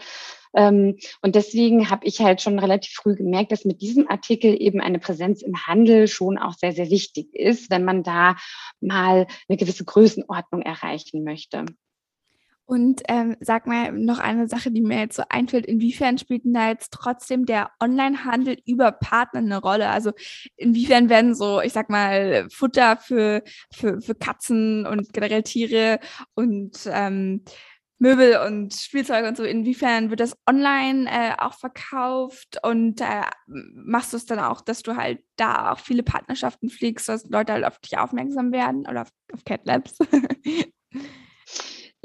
[0.54, 4.82] Ähm, und deswegen habe ich halt schon relativ früh gemerkt, dass mit diesem Artikel eben
[4.82, 8.36] eine Präsenz im Handel schon auch sehr, sehr wichtig ist, wenn man da
[8.82, 11.64] mal eine gewisse Größenordnung erreichen möchte.
[12.66, 16.54] Und ähm, sag mal noch eine Sache, die mir jetzt so einfällt, inwiefern spielt denn
[16.54, 19.88] da jetzt trotzdem der Onlinehandel über Partner eine Rolle?
[19.88, 20.10] Also
[20.56, 26.00] inwiefern werden so, ich sag mal, Futter für, für, für Katzen und generell Tiere
[26.34, 27.44] und ähm,
[27.98, 34.12] Möbel und Spielzeuge und so, inwiefern wird das online äh, auch verkauft und äh, machst
[34.12, 37.64] du es dann auch, dass du halt da auch viele Partnerschaften fliegst, dass Leute halt
[37.64, 39.96] auf dich aufmerksam werden oder auf, auf Cat Labs?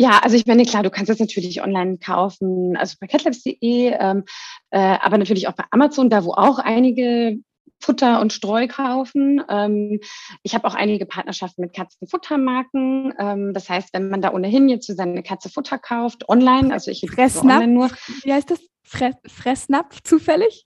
[0.01, 3.53] Ja, also ich meine, klar, du kannst das natürlich online kaufen, also bei catlabs.de,
[3.99, 4.23] ähm,
[4.71, 7.37] äh, aber natürlich auch bei Amazon, da wo auch einige
[7.79, 9.43] Futter und Streu kaufen.
[9.47, 9.99] Ähm,
[10.41, 13.13] ich habe auch einige Partnerschaften mit Katzenfuttermarken.
[13.19, 16.89] Ähm, das heißt, wenn man da ohnehin jetzt für seine Katze Futter kauft, online, also
[16.89, 17.91] ich Fressnapf, online nur.
[18.23, 18.59] Wie heißt das?
[18.83, 20.65] Fressnapf zufällig?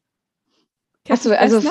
[1.08, 1.62] Achso, also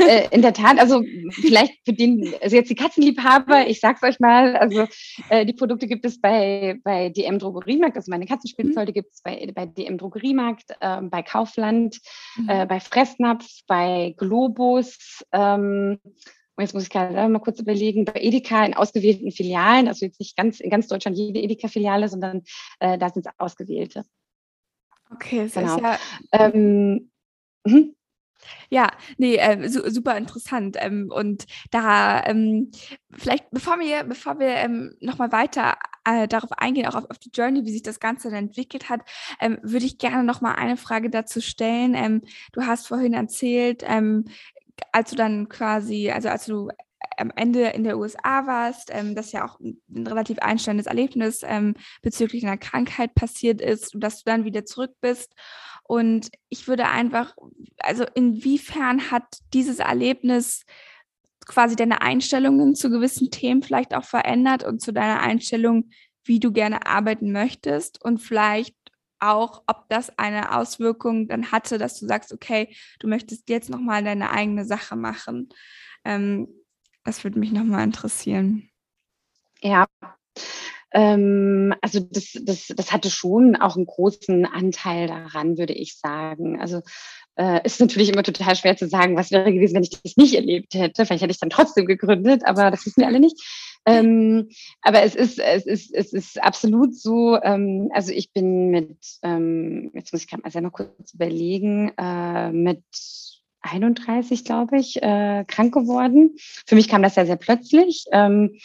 [0.00, 4.18] äh, in der Tat, also vielleicht für den, also jetzt die Katzenliebhaber, ich sag's euch
[4.18, 4.86] mal, also
[5.28, 8.94] äh, die Produkte gibt es bei, bei DM Drogeriemarkt, also meine Katzenspielzeuge mhm.
[8.94, 12.00] gibt es bei, bei DM Drogeriemarkt, äh, bei Kaufland,
[12.36, 12.48] mhm.
[12.48, 16.00] äh, bei Fressnapf, bei Globus, ähm,
[16.58, 20.36] jetzt muss ich gerade mal kurz überlegen, bei Edeka in ausgewählten Filialen, also jetzt nicht
[20.36, 22.42] ganz in ganz Deutschland jede Edeka-Filiale, sondern
[22.80, 24.04] äh, da sind es ausgewählte.
[25.12, 25.76] Okay, das genau.
[25.76, 25.98] ist ja.
[26.32, 27.10] Ähm,
[27.64, 27.94] mhm.
[28.68, 30.76] Ja, nee, äh, su super interessant.
[30.78, 32.70] Ähm, und da ähm,
[33.12, 37.30] vielleicht, bevor wir, bevor wir ähm, nochmal weiter äh, darauf eingehen, auch auf, auf, die
[37.32, 39.00] Journey, wie sich das Ganze dann entwickelt hat,
[39.40, 41.94] ähm, würde ich gerne nochmal eine Frage dazu stellen.
[41.94, 42.22] Ähm,
[42.52, 44.26] du hast vorhin erzählt, ähm,
[44.92, 46.70] als du dann quasi, also als du
[47.16, 51.74] am Ende in der USA warst, ähm, das ja auch ein relativ einstellendes Erlebnis ähm,
[52.02, 55.34] bezüglich einer Krankheit passiert ist und dass du dann wieder zurück bist
[55.90, 57.34] und ich würde einfach,
[57.78, 60.64] also inwiefern hat dieses Erlebnis
[61.46, 65.90] quasi deine Einstellungen zu gewissen Themen vielleicht auch verändert und zu deiner Einstellung,
[66.22, 68.76] wie du gerne arbeiten möchtest und vielleicht
[69.18, 74.04] auch, ob das eine Auswirkung dann hatte, dass du sagst, okay, du möchtest jetzt nochmal
[74.04, 75.48] deine eigene Sache machen.
[76.04, 76.46] Ähm,
[77.02, 78.70] das würde mich nochmal interessieren.
[79.60, 79.88] Ja,
[80.92, 86.60] Ähm, also das, das, das hatte schon auch einen großen Anteil daran, würde ich sagen.
[86.60, 86.82] Also
[87.36, 90.34] äh, ist natürlich immer total schwer zu sagen, was wäre gewesen, wenn ich das nicht
[90.34, 91.06] erlebt hätte.
[91.06, 93.40] Vielleicht hätte ich dann trotzdem gegründet, aber das wissen wir alle nicht.
[93.86, 94.50] Ähm,
[94.82, 97.40] aber es ist, es ist, es ist absolut so.
[97.42, 102.52] Ähm, also ich bin mit, ähm, jetzt muss ich gerade mal selber kurz überlegen, äh,
[102.52, 102.82] mit
[103.62, 106.36] 31, glaube ich, äh, krank geworden.
[106.66, 108.04] Für mich kam das ja sehr plötzlich.
[108.12, 108.58] Ähm,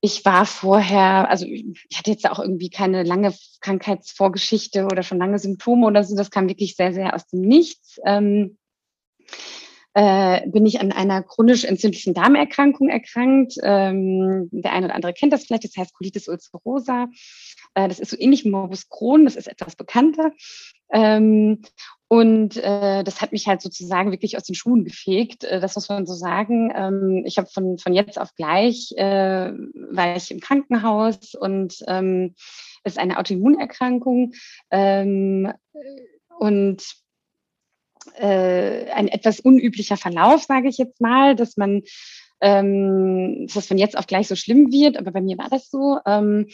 [0.00, 5.38] ich war vorher, also ich hatte jetzt auch irgendwie keine lange Krankheitsvorgeschichte oder schon lange
[5.38, 6.16] Symptome oder so.
[6.16, 7.98] Das kam wirklich sehr, sehr aus dem Nichts.
[8.04, 8.58] Ähm,
[9.94, 13.54] äh, bin ich an einer chronisch entzündlichen Darmerkrankung erkrankt.
[13.62, 17.08] Ähm, der eine oder andere kennt das vielleicht, das heißt Colitis ulcerosa.
[17.74, 20.30] Äh, das ist so ähnlich wie Morbus Crohn, das ist etwas bekannter.
[20.92, 21.62] Ähm,
[22.08, 25.44] und äh, das hat mich halt sozusagen wirklich aus den Schuhen gefegt.
[25.44, 26.72] Äh, das muss man so sagen.
[26.74, 32.34] Ähm, ich habe von, von jetzt auf gleich, äh, war ich im Krankenhaus und ähm,
[32.84, 34.32] ist eine Autoimmunerkrankung.
[34.70, 35.52] Ähm,
[36.38, 36.82] und
[38.14, 41.82] äh, ein etwas unüblicher Verlauf, sage ich jetzt mal, dass man
[42.40, 45.70] ähm, dass das von jetzt auf gleich so schlimm wird, aber bei mir war das
[45.70, 45.98] so.
[46.06, 46.46] Ähm,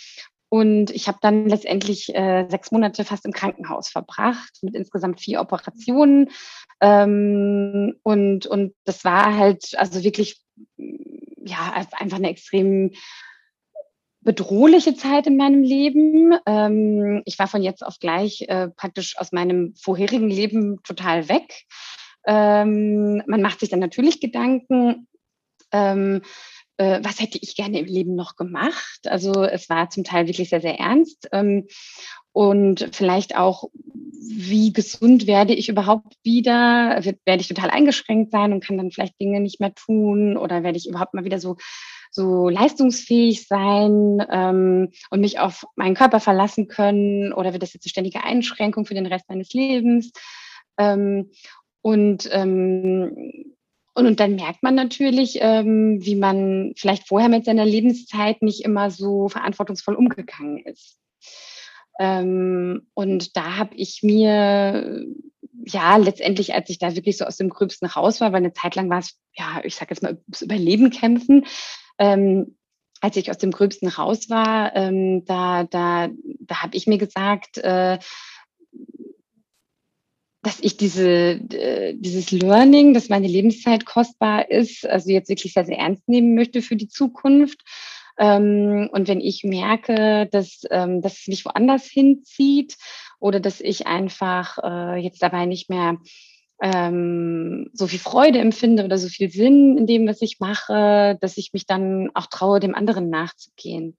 [0.54, 5.40] und ich habe dann letztendlich äh, sechs Monate fast im Krankenhaus verbracht mit insgesamt vier
[5.40, 6.30] Operationen.
[6.80, 10.40] Ähm, und, und das war halt also wirklich
[11.44, 12.92] ja einfach eine extrem
[14.20, 16.38] bedrohliche Zeit in meinem Leben.
[16.46, 21.64] Ähm, ich war von jetzt auf gleich äh, praktisch aus meinem vorherigen Leben total weg.
[22.28, 25.08] Ähm, man macht sich dann natürlich Gedanken.
[26.76, 29.00] Äh, was hätte ich gerne im Leben noch gemacht?
[29.06, 31.28] Also es war zum Teil wirklich sehr, sehr ernst.
[31.32, 31.66] Ähm,
[32.32, 37.00] und vielleicht auch, wie gesund werde ich überhaupt wieder?
[37.24, 40.36] Werde ich total eingeschränkt sein und kann dann vielleicht Dinge nicht mehr tun?
[40.36, 41.56] Oder werde ich überhaupt mal wieder so,
[42.10, 47.32] so leistungsfähig sein ähm, und mich auf meinen Körper verlassen können?
[47.32, 50.10] Oder wird das jetzt eine ständige Einschränkung für den Rest meines Lebens?
[50.76, 51.30] Ähm,
[51.82, 53.54] und ähm,
[53.94, 58.64] und, und dann merkt man natürlich, ähm, wie man vielleicht vorher mit seiner Lebenszeit nicht
[58.64, 60.98] immer so verantwortungsvoll umgegangen ist.
[62.00, 65.06] Ähm, und da habe ich mir
[65.64, 68.74] ja letztendlich, als ich da wirklich so aus dem Gröbsten raus war, weil eine Zeit
[68.74, 71.46] lang war es, ja, ich sage jetzt mal, das Überleben kämpfen.
[71.98, 72.56] Ähm,
[73.00, 76.08] als ich aus dem Gröbsten raus war, ähm, da, da,
[76.40, 77.98] da habe ich mir gesagt, äh,
[80.44, 85.64] dass ich diese, äh, dieses Learning, dass meine Lebenszeit kostbar ist, also jetzt wirklich sehr,
[85.64, 87.62] sehr ernst nehmen möchte für die Zukunft.
[88.18, 92.76] Ähm, und wenn ich merke, dass, ähm, dass es mich woanders hinzieht
[93.18, 95.98] oder dass ich einfach äh, jetzt dabei nicht mehr
[96.62, 101.36] ähm, so viel Freude empfinde oder so viel Sinn in dem, was ich mache, dass
[101.36, 103.96] ich mich dann auch traue, dem anderen nachzugehen.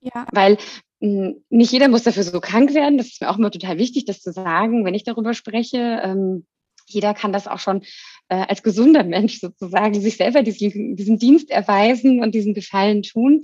[0.00, 0.26] Ja.
[0.32, 0.58] Weil
[1.00, 2.98] nicht jeder muss dafür so krank werden.
[2.98, 6.00] Das ist mir auch immer total wichtig, das zu sagen, wenn ich darüber spreche.
[6.02, 6.46] Ähm,
[6.86, 7.82] jeder kann das auch schon
[8.28, 13.42] äh, als gesunder Mensch sozusagen sich selber diesen, diesen Dienst erweisen und diesen Gefallen tun,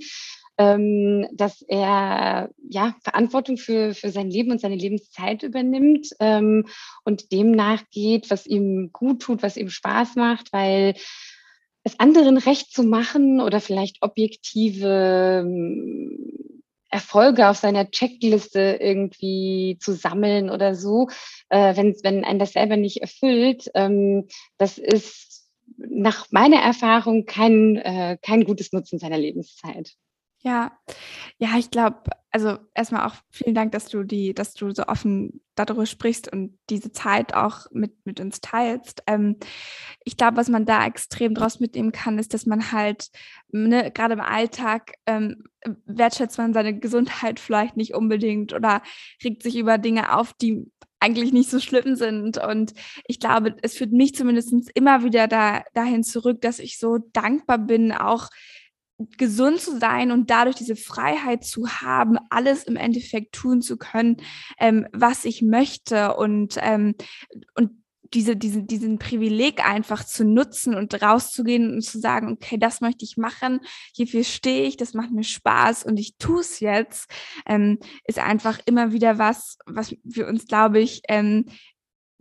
[0.57, 6.65] ähm, dass er ja Verantwortung für, für sein Leben und seine Lebenszeit übernimmt ähm,
[7.03, 10.95] und dem nachgeht, was ihm gut tut, was ihm Spaß macht, weil
[11.83, 15.45] es anderen recht zu machen oder vielleicht objektive
[16.89, 21.07] Erfolge auf seiner Checkliste irgendwie zu sammeln oder so,
[21.49, 27.77] äh, wenn, wenn einen das selber nicht erfüllt, ähm, das ist nach meiner Erfahrung kein,
[27.77, 29.95] äh, kein gutes Nutzen seiner Lebenszeit.
[30.45, 30.77] Ja,
[31.39, 35.41] ja, ich glaube, also erstmal auch vielen Dank, dass du die, dass du so offen
[35.55, 39.01] darüber sprichst und diese Zeit auch mit, mit uns teilst.
[39.07, 39.37] Ähm,
[40.03, 43.09] ich glaube, was man da extrem draus mitnehmen kann, ist, dass man halt,
[43.51, 45.45] ne, gerade im Alltag, ähm,
[45.87, 48.83] wertschätzt man seine Gesundheit vielleicht nicht unbedingt oder
[49.23, 52.37] regt sich über Dinge auf, die eigentlich nicht so schlimm sind.
[52.37, 52.73] Und
[53.07, 57.57] ich glaube, es führt mich zumindest immer wieder da, dahin zurück, dass ich so dankbar
[57.57, 58.29] bin, auch
[59.17, 64.17] gesund zu sein und dadurch diese Freiheit zu haben, alles im Endeffekt tun zu können,
[64.59, 66.95] ähm, was ich möchte und, ähm,
[67.55, 67.71] und
[68.13, 73.03] diese, diese, diesen Privileg einfach zu nutzen und rauszugehen und zu sagen, okay, das möchte
[73.03, 73.59] ich machen,
[73.93, 77.09] hierfür stehe ich, das macht mir Spaß und ich tue es jetzt,
[77.45, 81.45] ähm, ist einfach immer wieder was, was wir uns, glaube ich, ähm,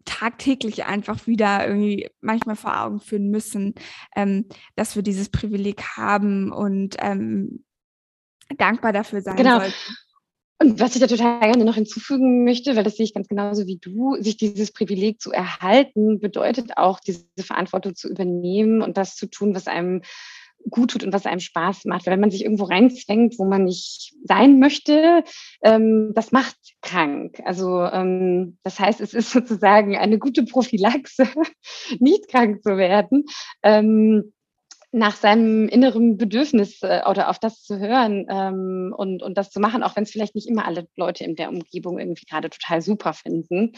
[0.05, 3.75] tagtäglich einfach wieder irgendwie manchmal vor Augen führen müssen,
[4.15, 7.65] ähm, dass wir dieses Privileg haben und ähm,
[8.57, 9.61] dankbar dafür sein genau.
[9.61, 9.75] sollten.
[10.61, 13.67] Und was ich da total gerne noch hinzufügen möchte, weil das sehe ich ganz genauso
[13.67, 19.17] wie du, sich dieses Privileg zu erhalten, bedeutet auch, diese Verantwortung zu übernehmen und das
[19.17, 20.03] zu tun, was einem
[20.71, 22.07] gut tut und was einem Spaß macht.
[22.07, 25.25] Weil wenn man sich irgendwo reinzwängt, wo man nicht sein möchte,
[25.63, 27.41] ähm, das macht krank.
[27.45, 31.27] Also ähm, das heißt, es ist sozusagen eine gute Prophylaxe,
[31.99, 33.25] nicht krank zu werden.
[33.63, 34.33] Ähm,
[34.95, 39.59] nach seinem inneren Bedürfnis äh, oder auf das zu hören ähm, und, und das zu
[39.59, 42.81] machen, auch wenn es vielleicht nicht immer alle Leute in der Umgebung irgendwie gerade total
[42.81, 43.73] super finden.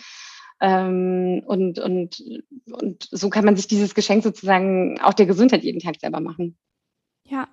[0.60, 2.22] Ähm, und, und,
[2.70, 6.58] und so kann man sich dieses Geschenk sozusagen auch der Gesundheit jeden Tag selber machen.
[7.28, 7.48] Ja,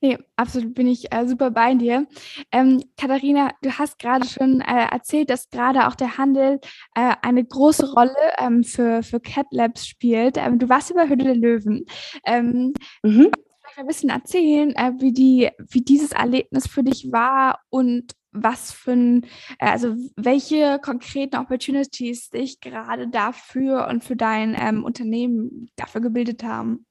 [0.00, 2.06] nee, absolut bin ich äh, super bei dir.
[2.52, 6.60] Ähm, Katharina, du hast gerade schon äh, erzählt, dass gerade auch der Handel
[6.94, 10.36] äh, eine große Rolle ähm, für, für Cat Labs spielt.
[10.36, 11.84] Ähm, du warst über Hütte der Löwen.
[12.24, 13.32] Ähm, mhm.
[13.76, 18.92] Ein bisschen erzählen, äh, wie, die, wie dieses Erlebnis für dich war und was für
[18.92, 19.24] ein,
[19.58, 26.44] äh, also welche konkreten Opportunities dich gerade dafür und für dein ähm, Unternehmen dafür gebildet
[26.44, 26.86] haben.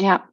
[0.00, 0.28] Ja,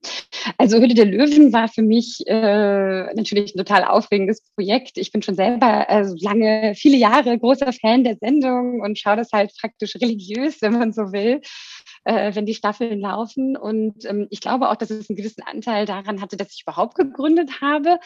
[0.59, 4.97] also Hütte der Löwen war für mich äh, natürlich ein total aufregendes Projekt.
[4.97, 9.31] Ich bin schon selber äh, lange, viele Jahre großer Fan der Sendung und schaue das
[9.31, 11.41] halt praktisch religiös, wenn man so will
[12.05, 13.57] äh, wenn die Staffeln laufen.
[13.57, 16.95] Und ähm, ich glaube auch, dass es einen gewissen Anteil daran hatte, dass ich überhaupt
[16.95, 17.99] gegründet habe.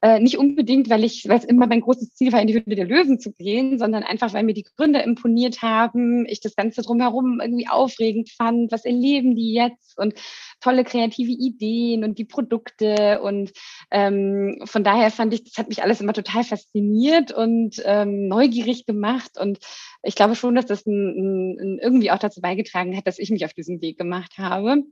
[0.00, 2.74] Äh, nicht unbedingt, weil ich, weil es immer mein großes Ziel war, in die Hütte
[2.74, 6.82] der Löwen zu gehen, sondern einfach, weil mir die Gründer imponiert haben, ich das Ganze
[6.82, 10.14] drumherum irgendwie aufregend fand, was erleben die jetzt und
[10.60, 13.52] tolle kreative Ideen und die Produkte und
[13.90, 18.86] ähm, von daher fand ich, das hat mich alles immer total fasziniert und ähm, neugierig
[18.86, 19.58] gemacht und
[20.02, 23.44] ich glaube schon, dass das ein, ein, irgendwie auch dazu beigetragen hat, dass ich mich
[23.44, 24.84] auf diesen Weg gemacht habe.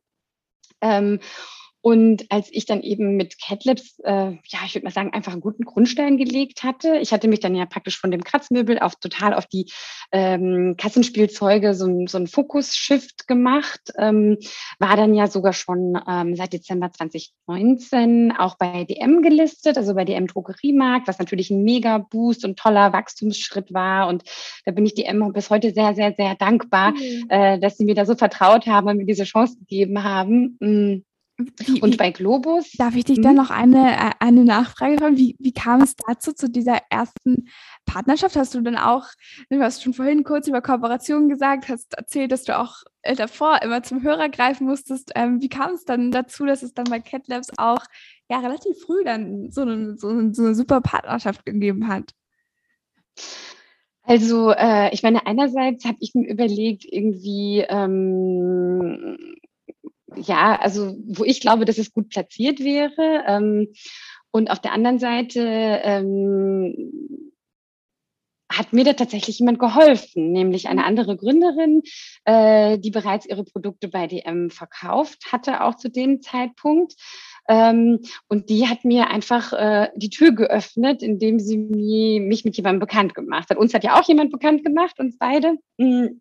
[0.81, 1.20] Ähm,
[1.83, 5.40] und als ich dann eben mit Catlabs, äh, ja, ich würde mal sagen, einfach einen
[5.40, 9.33] guten Grundstein gelegt hatte, ich hatte mich dann ja praktisch von dem Kratzmöbel auf total
[9.33, 9.71] auf die
[10.12, 14.37] ähm, Kassenspielzeuge so, so ein Fokus-Shift gemacht, ähm,
[14.79, 20.05] war dann ja sogar schon ähm, seit Dezember 2019 auch bei DM gelistet, also bei
[20.05, 24.09] DM Drogeriemarkt, was natürlich ein mega Boost und toller Wachstumsschritt war.
[24.09, 24.25] Und
[24.66, 27.27] da bin ich DM bis heute sehr, sehr, sehr dankbar, mhm.
[27.31, 31.05] äh, dass sie mir da so vertraut haben und mir diese Chance gegeben haben.
[31.59, 32.72] Wie, und bei Globus?
[32.72, 33.22] Darf ich dich hm?
[33.22, 35.16] da noch eine, äh, eine Nachfrage fragen?
[35.16, 37.48] Wie, wie kam es dazu, zu dieser ersten
[37.87, 38.37] Partnerschaft?
[38.37, 39.07] Hast du dann auch,
[39.48, 43.62] du hast schon vorhin kurz über Kooperationen gesagt, hast erzählt, dass du auch äh, davor
[43.62, 45.12] immer zum Hörer greifen musstest.
[45.14, 47.85] Ähm, wie kam es dann dazu, dass es dann bei Cat Labs auch
[48.29, 52.14] ja, relativ früh dann so eine, so eine, so eine super Partnerschaft gegeben hat?
[54.03, 59.16] Also, äh, ich meine, einerseits habe ich mir überlegt, irgendwie ähm,
[60.16, 63.25] ja, also wo ich glaube, dass es gut platziert wäre.
[63.27, 63.68] Ähm,
[64.31, 65.40] und auf der anderen Seite
[65.83, 67.31] ähm,
[68.51, 71.83] hat mir da tatsächlich jemand geholfen, nämlich eine andere Gründerin,
[72.25, 76.94] äh, die bereits ihre Produkte bei DM verkauft hatte, auch zu dem Zeitpunkt.
[77.49, 82.81] Ähm, und die hat mir einfach äh, die Tür geöffnet, indem sie mich mit jemandem
[82.81, 83.57] bekannt gemacht hat.
[83.57, 85.55] Uns hat ja auch jemand bekannt gemacht, uns beide.
[85.79, 86.20] Mhm.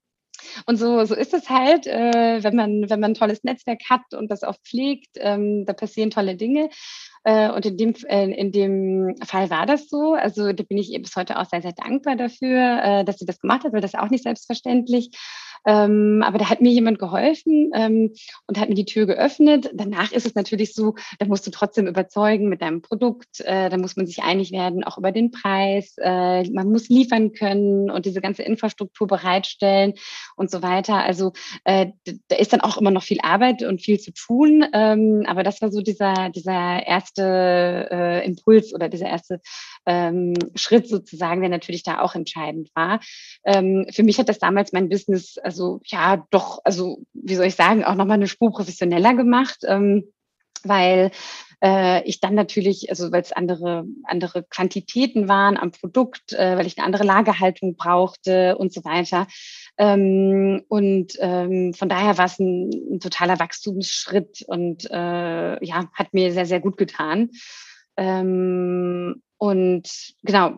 [0.66, 4.14] Und so, so ist es halt, äh, wenn, man, wenn man ein tolles Netzwerk hat
[4.14, 6.70] und das auch pflegt, ähm, da passieren tolle Dinge.
[7.24, 10.14] Äh, und in dem, äh, in dem Fall war das so.
[10.14, 13.26] Also da bin ich ihr bis heute auch sehr, sehr dankbar dafür, äh, dass sie
[13.26, 15.12] das gemacht hat, weil das ist auch nicht selbstverständlich.
[15.66, 18.14] Ähm, aber da hat mir jemand geholfen ähm,
[18.48, 19.72] und hat mir die Tür geöffnet.
[19.74, 23.42] Danach ist es natürlich so, da musst du trotzdem überzeugen mit deinem Produkt.
[23.42, 25.96] Äh, da muss man sich einig werden, auch über den Preis.
[25.98, 29.94] Äh, man muss liefern können und diese ganze Infrastruktur bereitstellen
[30.36, 31.04] und so weiter.
[31.04, 31.88] Also äh,
[32.28, 34.66] da ist dann auch immer noch viel Arbeit und viel zu tun.
[34.74, 39.42] Ähm, aber das war so dieser, dieser erste äh, Impuls oder dieser erste
[39.90, 43.00] ähm, Schritt sozusagen, der natürlich da auch entscheidend war.
[43.44, 47.56] Ähm, für mich hat das damals mein Business also ja doch, also wie soll ich
[47.56, 50.12] sagen, auch nochmal eine Spur professioneller gemacht, ähm,
[50.64, 51.10] weil
[51.64, 56.68] äh, ich dann natürlich, also weil es andere, andere Quantitäten waren am Produkt, äh, weil
[56.68, 59.26] ich eine andere Lagerhaltung brauchte und so weiter.
[59.78, 66.14] Ähm, und ähm, von daher war es ein, ein, totaler Wachstumsschritt und äh, ja, hat
[66.14, 67.32] mir sehr, sehr gut getan.
[67.98, 69.90] Ähm, und
[70.22, 70.52] genau,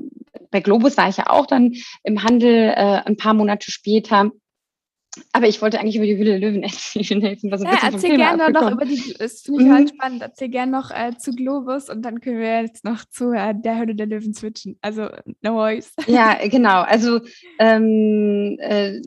[0.49, 4.31] bei Globus war ich ja auch dann im Handel äh, ein paar Monate später.
[5.33, 7.37] Aber ich wollte eigentlich über die Höhle der Löwen erzählen.
[7.43, 9.73] Was ja, erzähl gerne noch über die, das finde ich mhm.
[9.73, 10.21] halt spannend.
[10.23, 13.77] Erzähl gerne noch äh, zu Globus und dann können wir jetzt noch zu äh, der
[13.77, 14.77] Höhle der Löwen switchen.
[14.81, 15.09] Also,
[15.41, 15.93] no worries.
[16.07, 16.81] Ja, genau.
[16.81, 17.19] Also,
[17.59, 18.99] ähm, äh,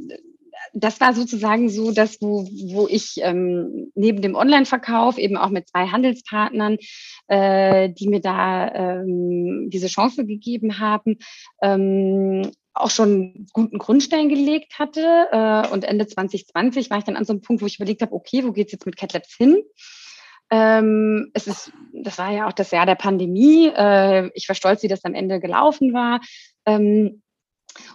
[0.75, 5.69] das war sozusagen so, dass wo, wo ich ähm, neben dem Online-Verkauf eben auch mit
[5.69, 6.77] zwei Handelspartnern,
[7.29, 11.19] äh, die mir da ähm, diese Chance gegeben haben,
[11.63, 15.29] ähm, auch schon guten Grundstein gelegt hatte.
[15.31, 18.13] Äh, und Ende 2020 war ich dann an so einem Punkt, wo ich überlegt habe,
[18.13, 19.63] okay, wo geht's jetzt mit CatLabs hin?
[20.51, 23.69] Ähm, es ist, das war ja auch das Jahr der Pandemie.
[23.75, 26.21] Äh, ich war stolz, wie das am Ende gelaufen war.
[26.67, 27.23] Ähm,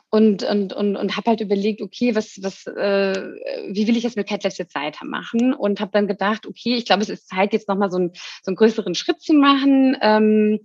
[0.09, 3.21] und, und, und, und habe halt überlegt, okay, was, was, äh,
[3.69, 5.53] wie will ich jetzt mit Catlabs jetzt weitermachen?
[5.53, 8.11] Und habe dann gedacht, okay, ich glaube, es ist Zeit, jetzt nochmal so, ein,
[8.43, 9.97] so einen größeren Schritt zu machen.
[10.01, 10.59] Ähm,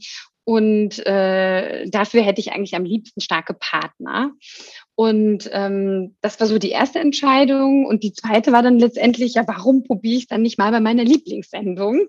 [0.45, 4.33] und äh, dafür hätte ich eigentlich am liebsten starke Partner.
[4.95, 7.87] Und ähm, das war so die erste Entscheidung.
[7.87, 11.05] Und die zweite war dann letztendlich, ja, warum probiere ich dann nicht mal bei meiner
[11.05, 12.07] Lieblingssendung?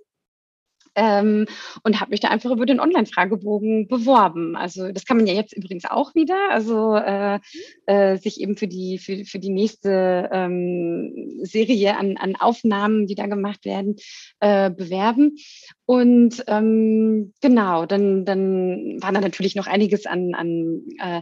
[0.96, 1.46] Ähm,
[1.84, 4.56] und habe mich da einfach über den Online-Fragebogen beworben.
[4.56, 7.40] Also das kann man ja jetzt übrigens auch wieder, also äh,
[7.86, 13.16] äh, sich eben für die, für, für die nächste ähm, Serie an, an Aufnahmen, die
[13.16, 13.96] da gemacht werden,
[14.40, 15.38] äh, bewerben.
[15.86, 21.22] Und ähm, genau, dann, dann war da natürlich noch einiges an, an äh,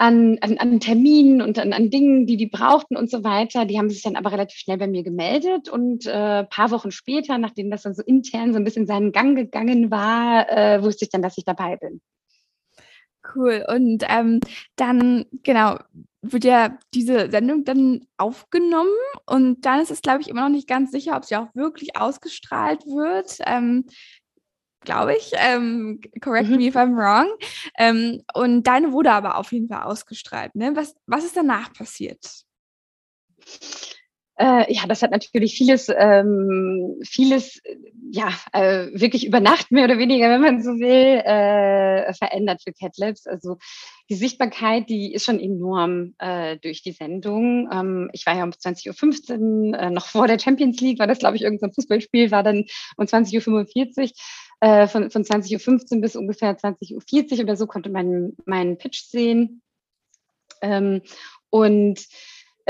[0.00, 3.66] an, an, an Terminen und an, an Dingen, die die brauchten und so weiter.
[3.66, 7.36] Die haben sich dann aber relativ schnell bei mir gemeldet und äh, paar Wochen später,
[7.36, 11.10] nachdem das dann so intern so ein bisschen seinen Gang gegangen war, äh, wusste ich
[11.10, 12.00] dann, dass ich dabei bin.
[13.34, 13.62] Cool.
[13.68, 14.40] Und ähm,
[14.76, 15.76] dann, genau,
[16.22, 18.88] wird ja diese Sendung dann aufgenommen
[19.26, 21.96] und dann ist es, glaube ich, immer noch nicht ganz sicher, ob sie auch wirklich
[21.96, 23.36] ausgestrahlt wird.
[23.46, 23.84] Ähm,
[24.82, 25.32] glaube ich.
[25.34, 26.56] Ähm, correct mhm.
[26.56, 27.28] me if I'm wrong.
[27.78, 30.54] Ähm, und deine wurde aber auf jeden Fall ausgestrahlt.
[30.54, 30.72] Ne?
[30.74, 32.44] Was, was ist danach passiert?
[34.40, 37.60] Äh, ja, das hat natürlich vieles, ähm, vieles,
[38.10, 42.72] ja, äh, wirklich über Nacht mehr oder weniger, wenn man so will, äh, verändert für
[42.72, 43.26] Cat Labs.
[43.26, 43.58] Also
[44.08, 47.68] die Sichtbarkeit, die ist schon enorm äh, durch die Sendung.
[47.70, 51.18] Ähm, ich war ja um 20.15 Uhr, äh, noch vor der Champions League, war das,
[51.18, 52.64] glaube ich, irgendein Fußballspiel, war dann
[52.96, 54.10] um 20.45 Uhr
[54.60, 59.02] äh, von, von 20.15 Uhr bis ungefähr 20.40 Uhr oder so konnte man meinen Pitch
[59.02, 59.60] sehen.
[60.62, 61.02] Ähm,
[61.50, 62.06] und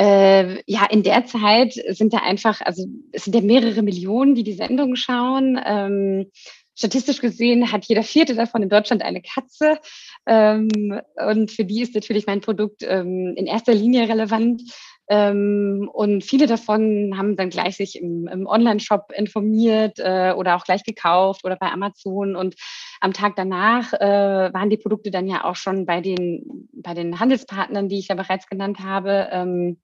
[0.00, 4.44] äh, ja, in der Zeit sind da einfach, also es sind ja mehrere Millionen, die
[4.44, 5.60] die Sendung schauen.
[5.62, 6.30] Ähm,
[6.74, 9.78] statistisch gesehen hat jeder Vierte davon in Deutschland eine Katze.
[10.24, 14.62] Ähm, und für die ist natürlich mein Produkt ähm, in erster Linie relevant.
[15.10, 20.64] Ähm, und viele davon haben dann gleich sich im, im Online-Shop informiert äh, oder auch
[20.64, 22.36] gleich gekauft oder bei Amazon.
[22.36, 22.54] Und
[23.02, 27.20] am Tag danach äh, waren die Produkte dann ja auch schon bei den, bei den
[27.20, 29.28] Handelspartnern, die ich ja bereits genannt habe.
[29.30, 29.76] Ähm,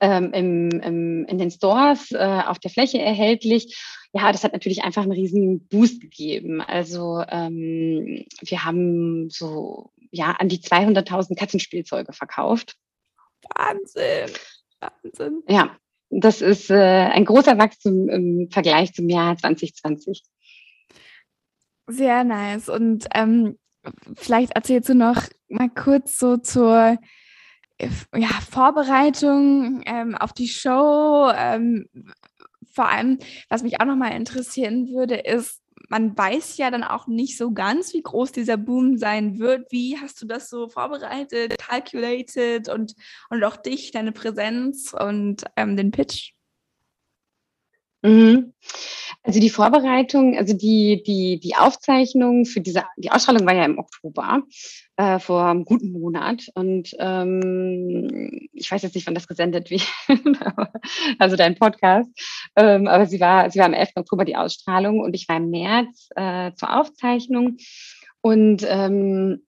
[0.00, 3.76] ähm, im, im, in den Stores äh, auf der Fläche erhältlich.
[4.12, 6.60] Ja, das hat natürlich einfach einen riesen Boost gegeben.
[6.60, 12.76] Also ähm, wir haben so ja an die 200.000 Katzenspielzeuge verkauft.
[13.54, 14.34] Wahnsinn.
[14.80, 15.42] Wahnsinn.
[15.48, 15.76] Ja,
[16.10, 20.22] das ist äh, ein großer Wachstum im Vergleich zum Jahr 2020.
[21.86, 22.68] Sehr nice.
[22.68, 23.58] Und ähm,
[24.16, 26.98] vielleicht erzählst du noch mal kurz so zur
[28.14, 31.30] ja, Vorbereitung ähm, auf die Show.
[31.34, 31.88] Ähm,
[32.72, 33.18] vor allem,
[33.48, 37.52] was mich auch noch mal interessieren würde, ist, man weiß ja dann auch nicht so
[37.52, 39.70] ganz, wie groß dieser Boom sein wird.
[39.72, 42.94] Wie hast du das so vorbereitet, calculated und,
[43.30, 46.32] und auch dich, deine Präsenz und ähm, den Pitch?
[48.02, 48.52] Mhm.
[49.24, 53.78] Also die Vorbereitung, also die, die, die Aufzeichnung für diese, die Ausstrahlung war ja im
[53.78, 54.42] Oktober,
[54.96, 56.46] äh, vor einem guten Monat.
[56.54, 59.86] Und ähm, ich weiß jetzt nicht, wann das gesendet wird,
[61.18, 62.10] also dein Podcast.
[62.56, 63.90] Ähm, aber sie war, sie war am 11.
[63.96, 67.58] Oktober die Ausstrahlung und ich war im März äh, zur Aufzeichnung.
[68.20, 69.42] Und ähm,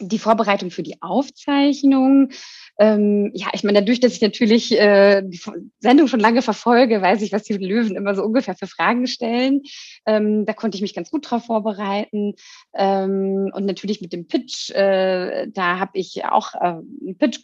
[0.00, 2.30] die Vorbereitung für die Aufzeichnung
[2.78, 5.40] ähm, ja, ich meine, dadurch, dass ich natürlich äh, die
[5.78, 9.62] Sendung schon lange verfolge, weiß ich, was die Löwen immer so ungefähr für Fragen stellen.
[10.06, 12.34] Ähm, da konnte ich mich ganz gut drauf vorbereiten.
[12.74, 17.42] Ähm, und natürlich mit dem Pitch, äh, da habe ich auch äh, einen Pitch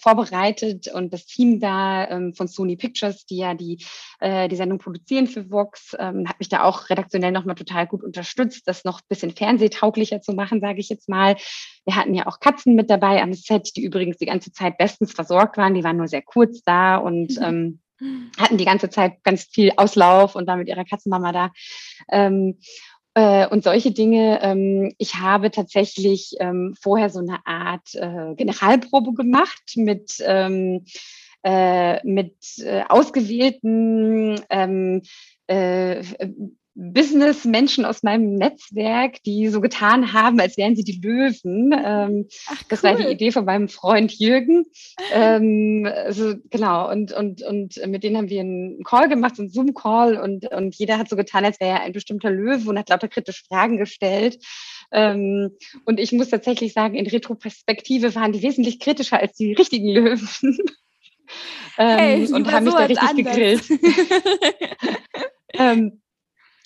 [0.00, 3.84] vorbereitet und das Team da ähm, von Sony Pictures, die ja die,
[4.18, 8.02] äh, die Sendung produzieren für Vox, ähm, hat mich da auch redaktionell nochmal total gut
[8.02, 11.36] unterstützt, das noch ein bisschen fernsehtauglicher zu machen, sage ich jetzt mal.
[11.86, 15.12] Wir hatten ja auch Katzen mit dabei am Set, die übrigens die ganze Zeit bestens
[15.12, 15.74] versorgt waren.
[15.74, 17.80] Die waren nur sehr kurz da und mhm.
[18.00, 21.52] ähm, hatten die ganze Zeit ganz viel Auslauf und war mit ihrer Katzenmama da.
[22.10, 22.58] Ähm,
[23.14, 24.40] äh, und solche Dinge.
[24.42, 30.84] Ähm, ich habe tatsächlich ähm, vorher so eine Art äh, Generalprobe gemacht mit ähm,
[31.42, 35.02] äh, mit äh, ausgewählten ähm,
[35.46, 36.02] äh,
[36.78, 41.72] Business-Menschen aus meinem Netzwerk, die so getan haben, als wären sie die Löwen.
[41.72, 44.66] Ähm, Ach, das war die Idee von meinem Freund Jürgen.
[45.10, 50.18] Ähm, also, genau, und, und, und mit denen haben wir einen Call gemacht, einen Zoom-Call
[50.18, 53.08] und, und jeder hat so getan, als wäre er ein bestimmter Löwe und hat lauter
[53.08, 54.38] kritische Fragen gestellt.
[54.92, 55.52] Ähm,
[55.86, 60.28] und ich muss tatsächlich sagen, in Retroperspektive waren die wesentlich kritischer als die richtigen Löwen.
[61.78, 63.34] Hey, ähm, und haben mich da richtig anders.
[63.34, 63.64] gegrillt.
[65.54, 66.00] ähm,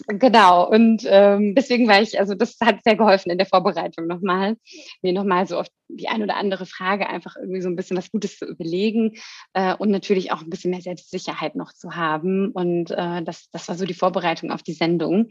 [0.07, 4.57] Genau, und ähm, deswegen war ich, also das hat sehr geholfen in der Vorbereitung nochmal,
[5.03, 8.11] mir nochmal so auf die ein oder andere Frage einfach irgendwie so ein bisschen was
[8.11, 9.15] Gutes zu überlegen
[9.55, 12.51] äh, und natürlich auch ein bisschen mehr Selbstsicherheit noch zu haben.
[12.53, 15.29] Und äh, das, das war so die Vorbereitung auf die Sendung.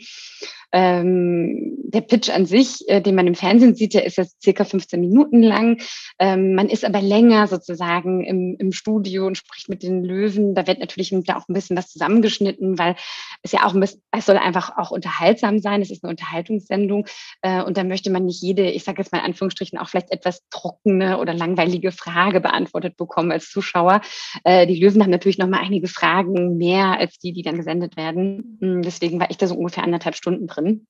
[0.71, 4.63] Ähm, der Pitch an sich, äh, den man im Fernsehen sieht, der ist jetzt circa
[4.63, 5.81] 15 Minuten lang.
[6.19, 10.53] Ähm, man ist aber länger sozusagen im, im Studio und spricht mit den Löwen.
[10.53, 12.95] Da wird natürlich da auch ein bisschen was zusammengeschnitten, weil
[13.41, 15.81] es ja auch ein bisschen, es soll einfach auch unterhaltsam sein.
[15.81, 17.05] Es ist eine Unterhaltungssendung
[17.41, 20.11] äh, und da möchte man nicht jede, ich sage jetzt mal in Anführungsstrichen, auch vielleicht
[20.11, 24.01] etwas trockene oder langweilige Frage beantwortet bekommen als Zuschauer.
[24.43, 27.95] Äh, die Löwen haben natürlich noch mal einige Fragen mehr als die, die dann gesendet
[27.95, 28.57] werden.
[28.61, 30.87] Hm, deswegen war ich da so ungefähr anderthalb Stunden drin.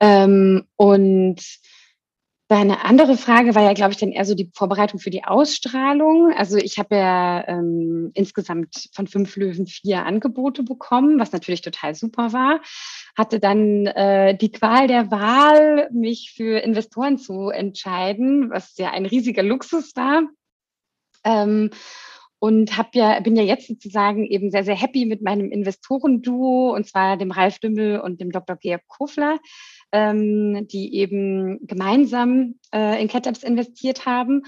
[0.00, 1.40] Ähm, und
[2.54, 6.32] Deine andere Frage war ja, glaube ich, dann eher so die Vorbereitung für die Ausstrahlung.
[6.36, 11.96] Also ich habe ja ähm, insgesamt von fünf Löwen vier Angebote bekommen, was natürlich total
[11.96, 12.60] super war.
[13.18, 19.06] Hatte dann äh, die Qual der Wahl, mich für Investoren zu entscheiden, was ja ein
[19.06, 20.22] riesiger Luxus war.
[21.24, 21.70] Ähm,
[22.44, 26.86] und hab ja, bin ja jetzt sozusagen eben sehr, sehr happy mit meinem Investorenduo, und
[26.86, 28.56] zwar dem Ralf Dümmel und dem Dr.
[28.56, 29.38] Georg Kofler
[29.94, 34.42] ähm, die eben gemeinsam äh, in CatApps investiert haben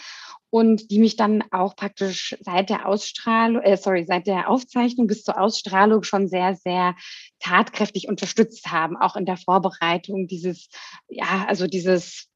[0.51, 5.23] und die mich dann auch praktisch seit der Ausstrahlung, äh, sorry, seit der Aufzeichnung bis
[5.23, 6.97] zur Ausstrahlung schon sehr, sehr
[7.39, 10.69] tatkräftig unterstützt haben, auch in der Vorbereitung dieses,
[11.09, 12.29] ja, also dieses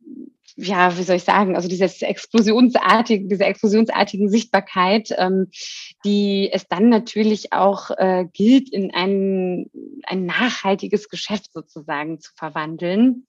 [0.57, 5.49] ja, wie soll ich sagen, also dieses explosionsartige, diese explosionsartigen Sichtbarkeit, ähm,
[6.05, 9.71] die es dann natürlich auch äh, gilt, in ein,
[10.05, 13.27] ein nachhaltiges Geschäft sozusagen zu verwandeln.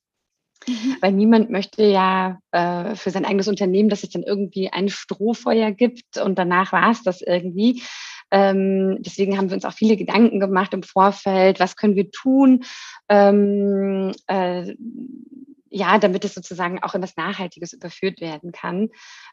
[0.67, 0.97] Mhm.
[1.01, 5.71] Weil niemand möchte ja äh, für sein eigenes Unternehmen, dass es dann irgendwie ein Strohfeuer
[5.71, 7.81] gibt und danach war es das irgendwie.
[8.33, 12.63] Ähm, deswegen haben wir uns auch viele Gedanken gemacht im Vorfeld, was können wir tun,
[13.09, 14.73] ähm, äh,
[15.71, 18.89] ja, damit es sozusagen auch in was Nachhaltiges überführt werden kann.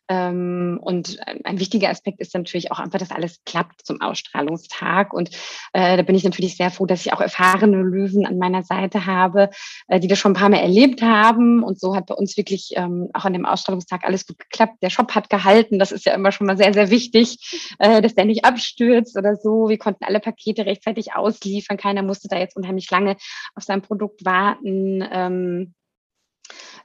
[0.09, 5.13] Ähm, und ein wichtiger Aspekt ist natürlich auch einfach, dass alles klappt zum Ausstrahlungstag.
[5.13, 5.31] Und
[5.73, 9.05] äh, da bin ich natürlich sehr froh, dass ich auch erfahrene Löwen an meiner Seite
[9.05, 9.51] habe,
[9.89, 11.65] äh, die das schon ein paar Mal erlebt haben.
[11.65, 14.77] Und so hat bei uns wirklich ähm, auch an dem Ausstrahlungstag alles gut geklappt.
[14.81, 15.81] Der Shop hat gehalten.
[15.81, 19.35] Das ist ja immer schon mal sehr, sehr wichtig, äh, dass der nicht abstürzt oder
[19.35, 19.69] so.
[19.69, 21.77] Wir konnten alle Pakete rechtzeitig ausliefern.
[21.77, 23.17] Keiner musste da jetzt unheimlich lange
[23.57, 25.75] auf sein Produkt warten.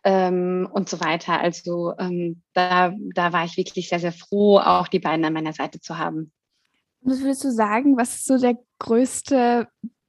[0.04, 1.40] Ähm, und so weiter.
[1.40, 5.54] Also ähm, da, da war ich wirklich sehr, sehr froh, auch die beiden an meiner
[5.54, 6.32] Seite zu haben.
[7.02, 9.68] Was würdest du sagen, was ist so der größte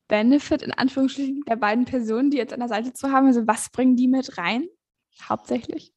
[0.09, 3.27] Benefit in Anführungsstrichen der beiden Personen, die jetzt an der Seite zu haben?
[3.27, 4.67] Also was bringen die mit rein?
[5.23, 5.93] Hauptsächlich?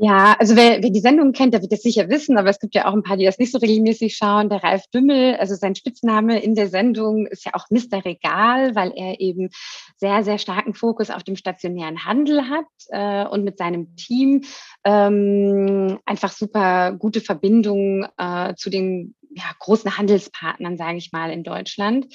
[0.00, 2.76] Ja, also wer, wer die Sendung kennt, der wird das sicher wissen, aber es gibt
[2.76, 4.48] ja auch ein paar, die das nicht so regelmäßig schauen.
[4.48, 8.04] Der Ralf Dümmel, also sein Spitzname in der Sendung ist ja auch Mr.
[8.04, 9.50] Regal, weil er eben
[9.96, 14.44] sehr, sehr starken Fokus auf dem stationären Handel hat äh, und mit seinem Team
[14.84, 21.42] ähm, einfach super gute Verbindungen äh, zu den ja, großen Handelspartnern, sage ich mal, in
[21.42, 22.06] Deutschland.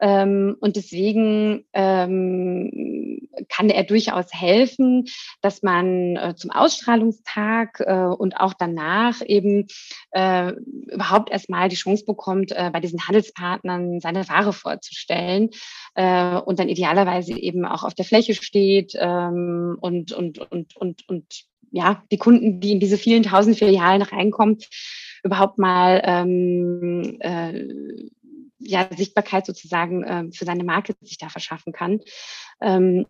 [0.00, 5.06] Ähm, und deswegen ähm, kann er durchaus helfen,
[5.42, 9.66] dass man äh, zum Ausstrahlungstag äh, und auch danach eben
[10.12, 10.52] äh,
[10.86, 15.50] überhaupt erstmal die Chance bekommt, äh, bei diesen Handelspartnern seine Ware vorzustellen
[15.94, 21.08] äh, und dann idealerweise eben auch auf der Fläche steht ähm, und, und, und, und,
[21.08, 21.24] und
[21.70, 24.58] ja, die Kunden, die in diese vielen tausend Filialen reinkommen,
[25.22, 27.64] überhaupt mal ähm, äh,
[28.58, 32.00] ja, Sichtbarkeit sozusagen äh, für seine Marke sich da verschaffen kann.
[32.60, 33.06] Ähm,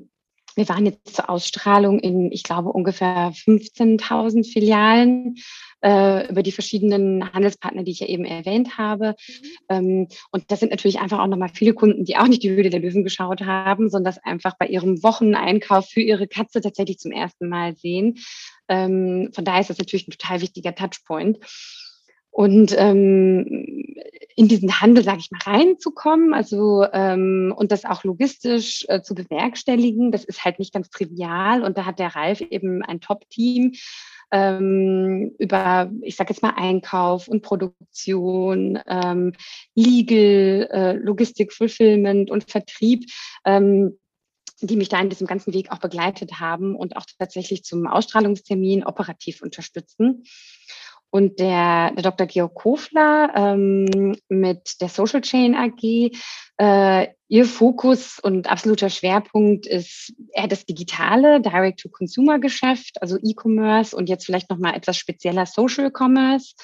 [0.59, 5.37] wir waren jetzt zur Ausstrahlung in, ich glaube, ungefähr 15.000 Filialen
[5.85, 9.15] äh, über die verschiedenen Handelspartner, die ich ja eben erwähnt habe.
[9.29, 9.45] Mhm.
[9.69, 12.71] Ähm, und das sind natürlich einfach auch nochmal viele Kunden, die auch nicht die Höhle
[12.71, 17.13] der Löwen geschaut haben, sondern das einfach bei ihrem Wocheneinkauf für ihre Katze tatsächlich zum
[17.13, 18.19] ersten Mal sehen.
[18.69, 21.39] Ähm, von daher ist das natürlich ein total wichtiger Touchpoint.
[22.31, 23.78] Und ähm,
[24.39, 29.17] in diesen Handel, sage ich mal, reinzukommen, also ähm, und das auch logistisch äh, zu
[29.17, 31.65] bewerkstelligen, das ist halt nicht ganz trivial.
[31.65, 33.73] Und da hat der Ralf eben ein Top-Team
[34.31, 39.33] ähm, über, ich sage jetzt mal, Einkauf und Produktion, ähm,
[39.75, 43.07] Legal, äh, Logistik, Fulfillment und Vertrieb.
[43.45, 43.99] Ähm,
[44.61, 48.85] die mich da in diesem ganzen Weg auch begleitet haben und auch tatsächlich zum Ausstrahlungstermin
[48.85, 50.25] operativ unterstützen.
[51.11, 52.27] Und der, der Dr.
[52.27, 56.13] Georg Kofler ähm, mit der Social Chain AG,
[56.59, 64.27] äh, ihr Fokus und absoluter Schwerpunkt ist eher das digitale Direct-to-Consumer-Geschäft, also E-Commerce und jetzt
[64.27, 66.55] vielleicht nochmal etwas spezieller Social Commerce.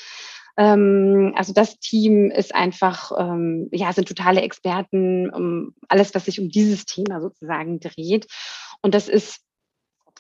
[0.56, 6.40] Ähm, also das Team ist einfach, ähm, ja, sind totale Experten, um alles, was sich
[6.40, 8.26] um dieses Thema sozusagen dreht.
[8.82, 9.40] Und das ist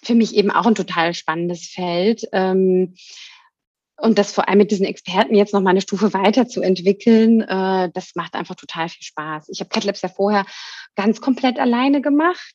[0.02, 2.26] für mich eben auch ein total spannendes Feld.
[2.32, 2.94] Ähm,
[4.04, 8.14] und das vor allem mit diesen Experten jetzt noch mal eine Stufe weiterzuentwickeln, äh, das
[8.14, 9.48] macht einfach total viel Spaß.
[9.48, 10.44] Ich habe CatLabs ja vorher
[10.94, 12.54] ganz komplett alleine gemacht.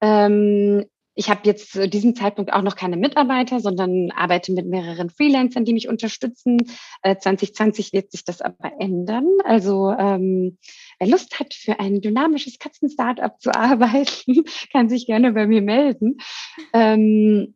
[0.00, 0.84] Ähm,
[1.14, 5.64] ich habe jetzt zu diesem Zeitpunkt auch noch keine Mitarbeiter, sondern arbeite mit mehreren Freelancern,
[5.64, 6.58] die mich unterstützen.
[7.02, 9.26] Äh, 2020 wird sich das aber ändern.
[9.44, 10.58] Also ähm,
[10.98, 16.16] wer Lust hat, für ein dynamisches Katzen-Startup zu arbeiten, kann sich gerne bei mir melden.
[16.72, 17.54] Ähm,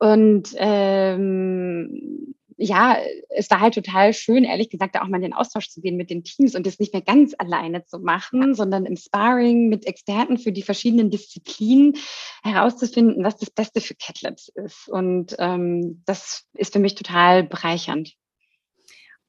[0.00, 2.98] und ähm, ja,
[3.30, 5.96] es war halt total schön, ehrlich gesagt, da auch mal in den Austausch zu gehen
[5.96, 9.86] mit den Teams und das nicht mehr ganz alleine zu machen, sondern im Sparring mit
[9.86, 11.94] Experten für die verschiedenen Disziplinen
[12.42, 14.88] herauszufinden, was das Beste für CatLabs ist.
[14.88, 18.14] Und ähm, das ist für mich total bereichernd.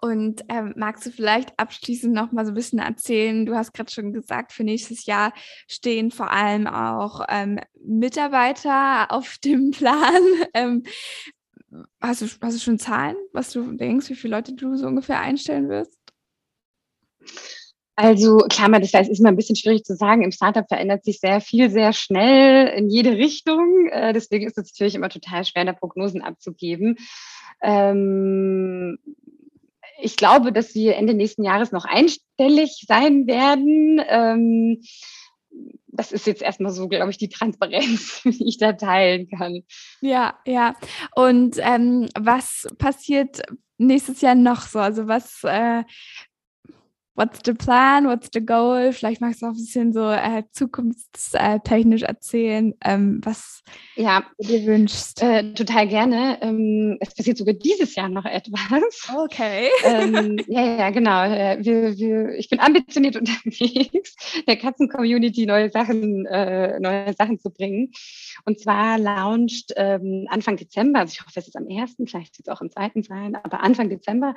[0.04, 3.46] Und ähm, magst du vielleicht abschließend noch mal so ein bisschen erzählen?
[3.46, 5.32] Du hast gerade schon gesagt, für nächstes Jahr
[5.68, 10.24] stehen vor allem auch ähm, Mitarbeiter auf dem Plan.
[10.56, 10.84] Ähm,
[12.02, 15.20] hast, du, hast du schon Zahlen, was du denkst, wie viele Leute du so ungefähr
[15.20, 15.96] einstellen wirst?
[17.96, 20.24] Also klar, das heißt, ist immer ein bisschen schwierig zu sagen.
[20.24, 23.88] Im Startup verändert sich sehr viel, sehr schnell in jede Richtung.
[23.92, 26.98] Äh, deswegen ist es natürlich immer total schwer, da Prognosen abzugeben.
[27.62, 28.98] Ähm,
[30.02, 34.02] ich glaube, dass wir Ende nächsten Jahres noch einstellig sein werden.
[34.08, 34.82] Ähm,
[35.88, 39.64] das ist jetzt erstmal so, glaube ich, die Transparenz, die ich da teilen kann.
[40.02, 40.76] Ja, ja.
[41.16, 43.42] Und ähm, was passiert
[43.78, 44.80] nächstes Jahr noch so?
[44.80, 45.84] Also was, äh,
[47.22, 48.92] what's the plan, what's the goal?
[48.92, 53.64] Vielleicht magst du auch ein bisschen so äh, zukunftstechnisch erzählen, ähm, was
[53.96, 55.22] ja, du dir wünschst.
[55.22, 56.40] Äh, total gerne.
[56.42, 59.08] Ähm, es passiert sogar dieses Jahr noch etwas.
[59.16, 59.70] Okay.
[59.84, 61.24] Ähm, ja, ja, genau.
[61.24, 64.16] Äh, wir, wir, ich bin ambitioniert unterwegs,
[64.48, 67.92] der Katzen-Community neue Sachen, äh, neue Sachen zu bringen.
[68.46, 72.48] Und zwar launcht ähm, Anfang Dezember, also ich hoffe, es ist am 1., vielleicht wird
[72.48, 73.02] es auch am 2.
[73.02, 74.36] sein, aber Anfang Dezember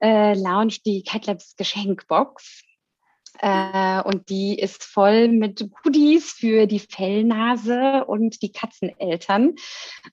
[0.00, 2.62] äh, launcht die CatLabs Geschenkbox.
[3.40, 9.54] Äh, und die ist voll mit Goodies für die Fellnase und die Katzeneltern.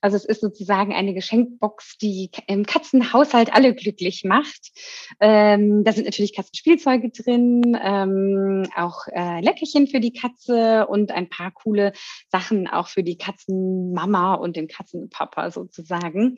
[0.00, 4.72] Also es ist sozusagen eine Geschenkbox, die im Katzenhaushalt alle glücklich macht.
[5.20, 11.28] Ähm, da sind natürlich Katzenspielzeuge drin, ähm, auch äh, Leckerchen für die Katze und ein
[11.28, 11.92] paar coole
[12.30, 16.36] Sachen auch für die Katzenmama und den Katzenpapa sozusagen.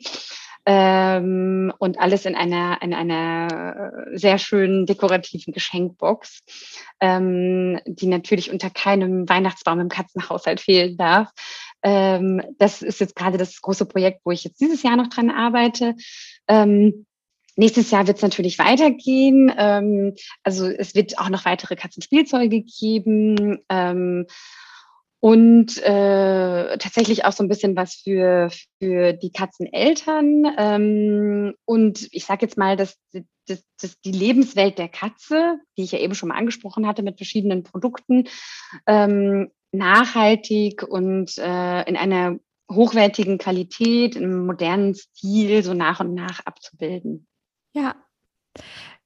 [0.65, 6.41] Ähm, und alles in einer, in einer sehr schönen dekorativen Geschenkbox,
[6.99, 11.29] ähm, die natürlich unter keinem Weihnachtsbaum im Katzenhaushalt fehlen darf.
[11.83, 15.29] Ähm, das ist jetzt gerade das große Projekt, wo ich jetzt dieses Jahr noch dran
[15.29, 15.95] arbeite.
[16.47, 17.05] Ähm,
[17.57, 19.51] Nächstes Jahr wird es natürlich weitergehen.
[19.57, 20.13] Ähm,
[20.43, 23.59] also es wird auch noch weitere Katzenspielzeuge geben.
[23.69, 24.25] Ähm,
[25.19, 28.49] und äh, tatsächlich auch so ein bisschen was für,
[28.79, 30.45] für die Katzeneltern.
[30.57, 32.97] Ähm, und ich sage jetzt mal, dass,
[33.47, 37.17] dass, dass die Lebenswelt der Katze, die ich ja eben schon mal angesprochen hatte mit
[37.17, 38.25] verschiedenen Produkten,
[38.85, 42.37] ähm, nachhaltig und äh, in einer
[42.71, 47.27] hochwertigen Qualität, im modernen Stil so nach und nach abzubilden.
[47.73, 47.95] Ja,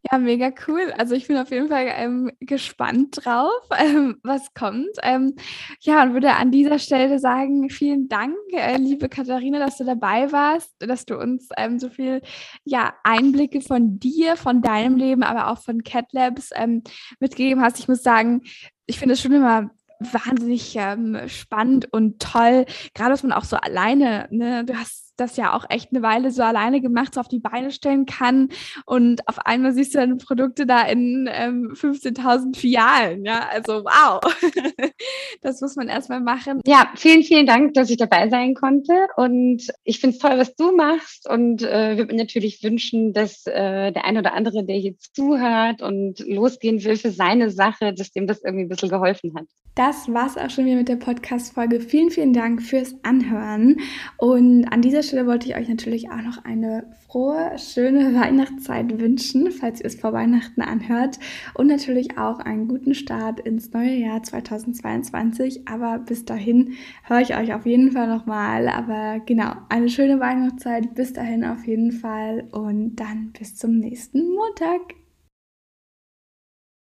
[0.03, 0.93] ja, mega cool.
[0.97, 4.87] Also ich bin auf jeden Fall ähm, gespannt drauf, ähm, was kommt.
[5.03, 5.35] Ähm,
[5.81, 10.31] ja, und würde an dieser Stelle sagen, vielen Dank, äh, liebe Katharina, dass du dabei
[10.31, 12.21] warst, dass du uns ähm, so viel
[12.63, 16.83] ja, Einblicke von dir, von deinem Leben, aber auch von Cat Labs ähm,
[17.19, 17.79] mitgegeben hast.
[17.79, 18.43] Ich muss sagen,
[18.85, 19.69] ich finde es schon immer
[19.99, 25.37] wahnsinnig ähm, spannend und toll, gerade dass man auch so alleine, ne, du hast das
[25.37, 28.49] ja auch echt eine Weile so alleine gemacht, so auf die Beine stellen kann.
[28.85, 33.25] Und auf einmal siehst du dann Produkte da in ähm, 15.000 Filialen.
[33.25, 34.19] Ja, also wow.
[35.41, 36.61] das muss man erstmal machen.
[36.65, 38.93] Ja, vielen, vielen Dank, dass ich dabei sein konnte.
[39.15, 41.29] Und ich finde es toll, was du machst.
[41.29, 45.81] Und äh, würde mir natürlich wünschen, dass äh, der eine oder andere, der jetzt zuhört
[45.81, 49.45] und losgehen will für seine Sache, dass dem das irgendwie ein bisschen geholfen hat.
[49.75, 51.79] Das war's auch schon wieder mit der Podcast-Folge.
[51.79, 53.77] Vielen, vielen Dank fürs Anhören.
[54.17, 59.51] Und an dieser Stelle wollte ich euch natürlich auch noch eine frohe, schöne Weihnachtszeit wünschen,
[59.51, 61.19] falls ihr es vor Weihnachten anhört.
[61.55, 65.67] Und natürlich auch einen guten Start ins neue Jahr 2022.
[65.67, 68.67] Aber bis dahin höre ich euch auf jeden Fall nochmal.
[68.69, 70.93] Aber genau, eine schöne Weihnachtszeit.
[70.93, 72.47] Bis dahin auf jeden Fall.
[72.51, 74.93] Und dann bis zum nächsten Montag.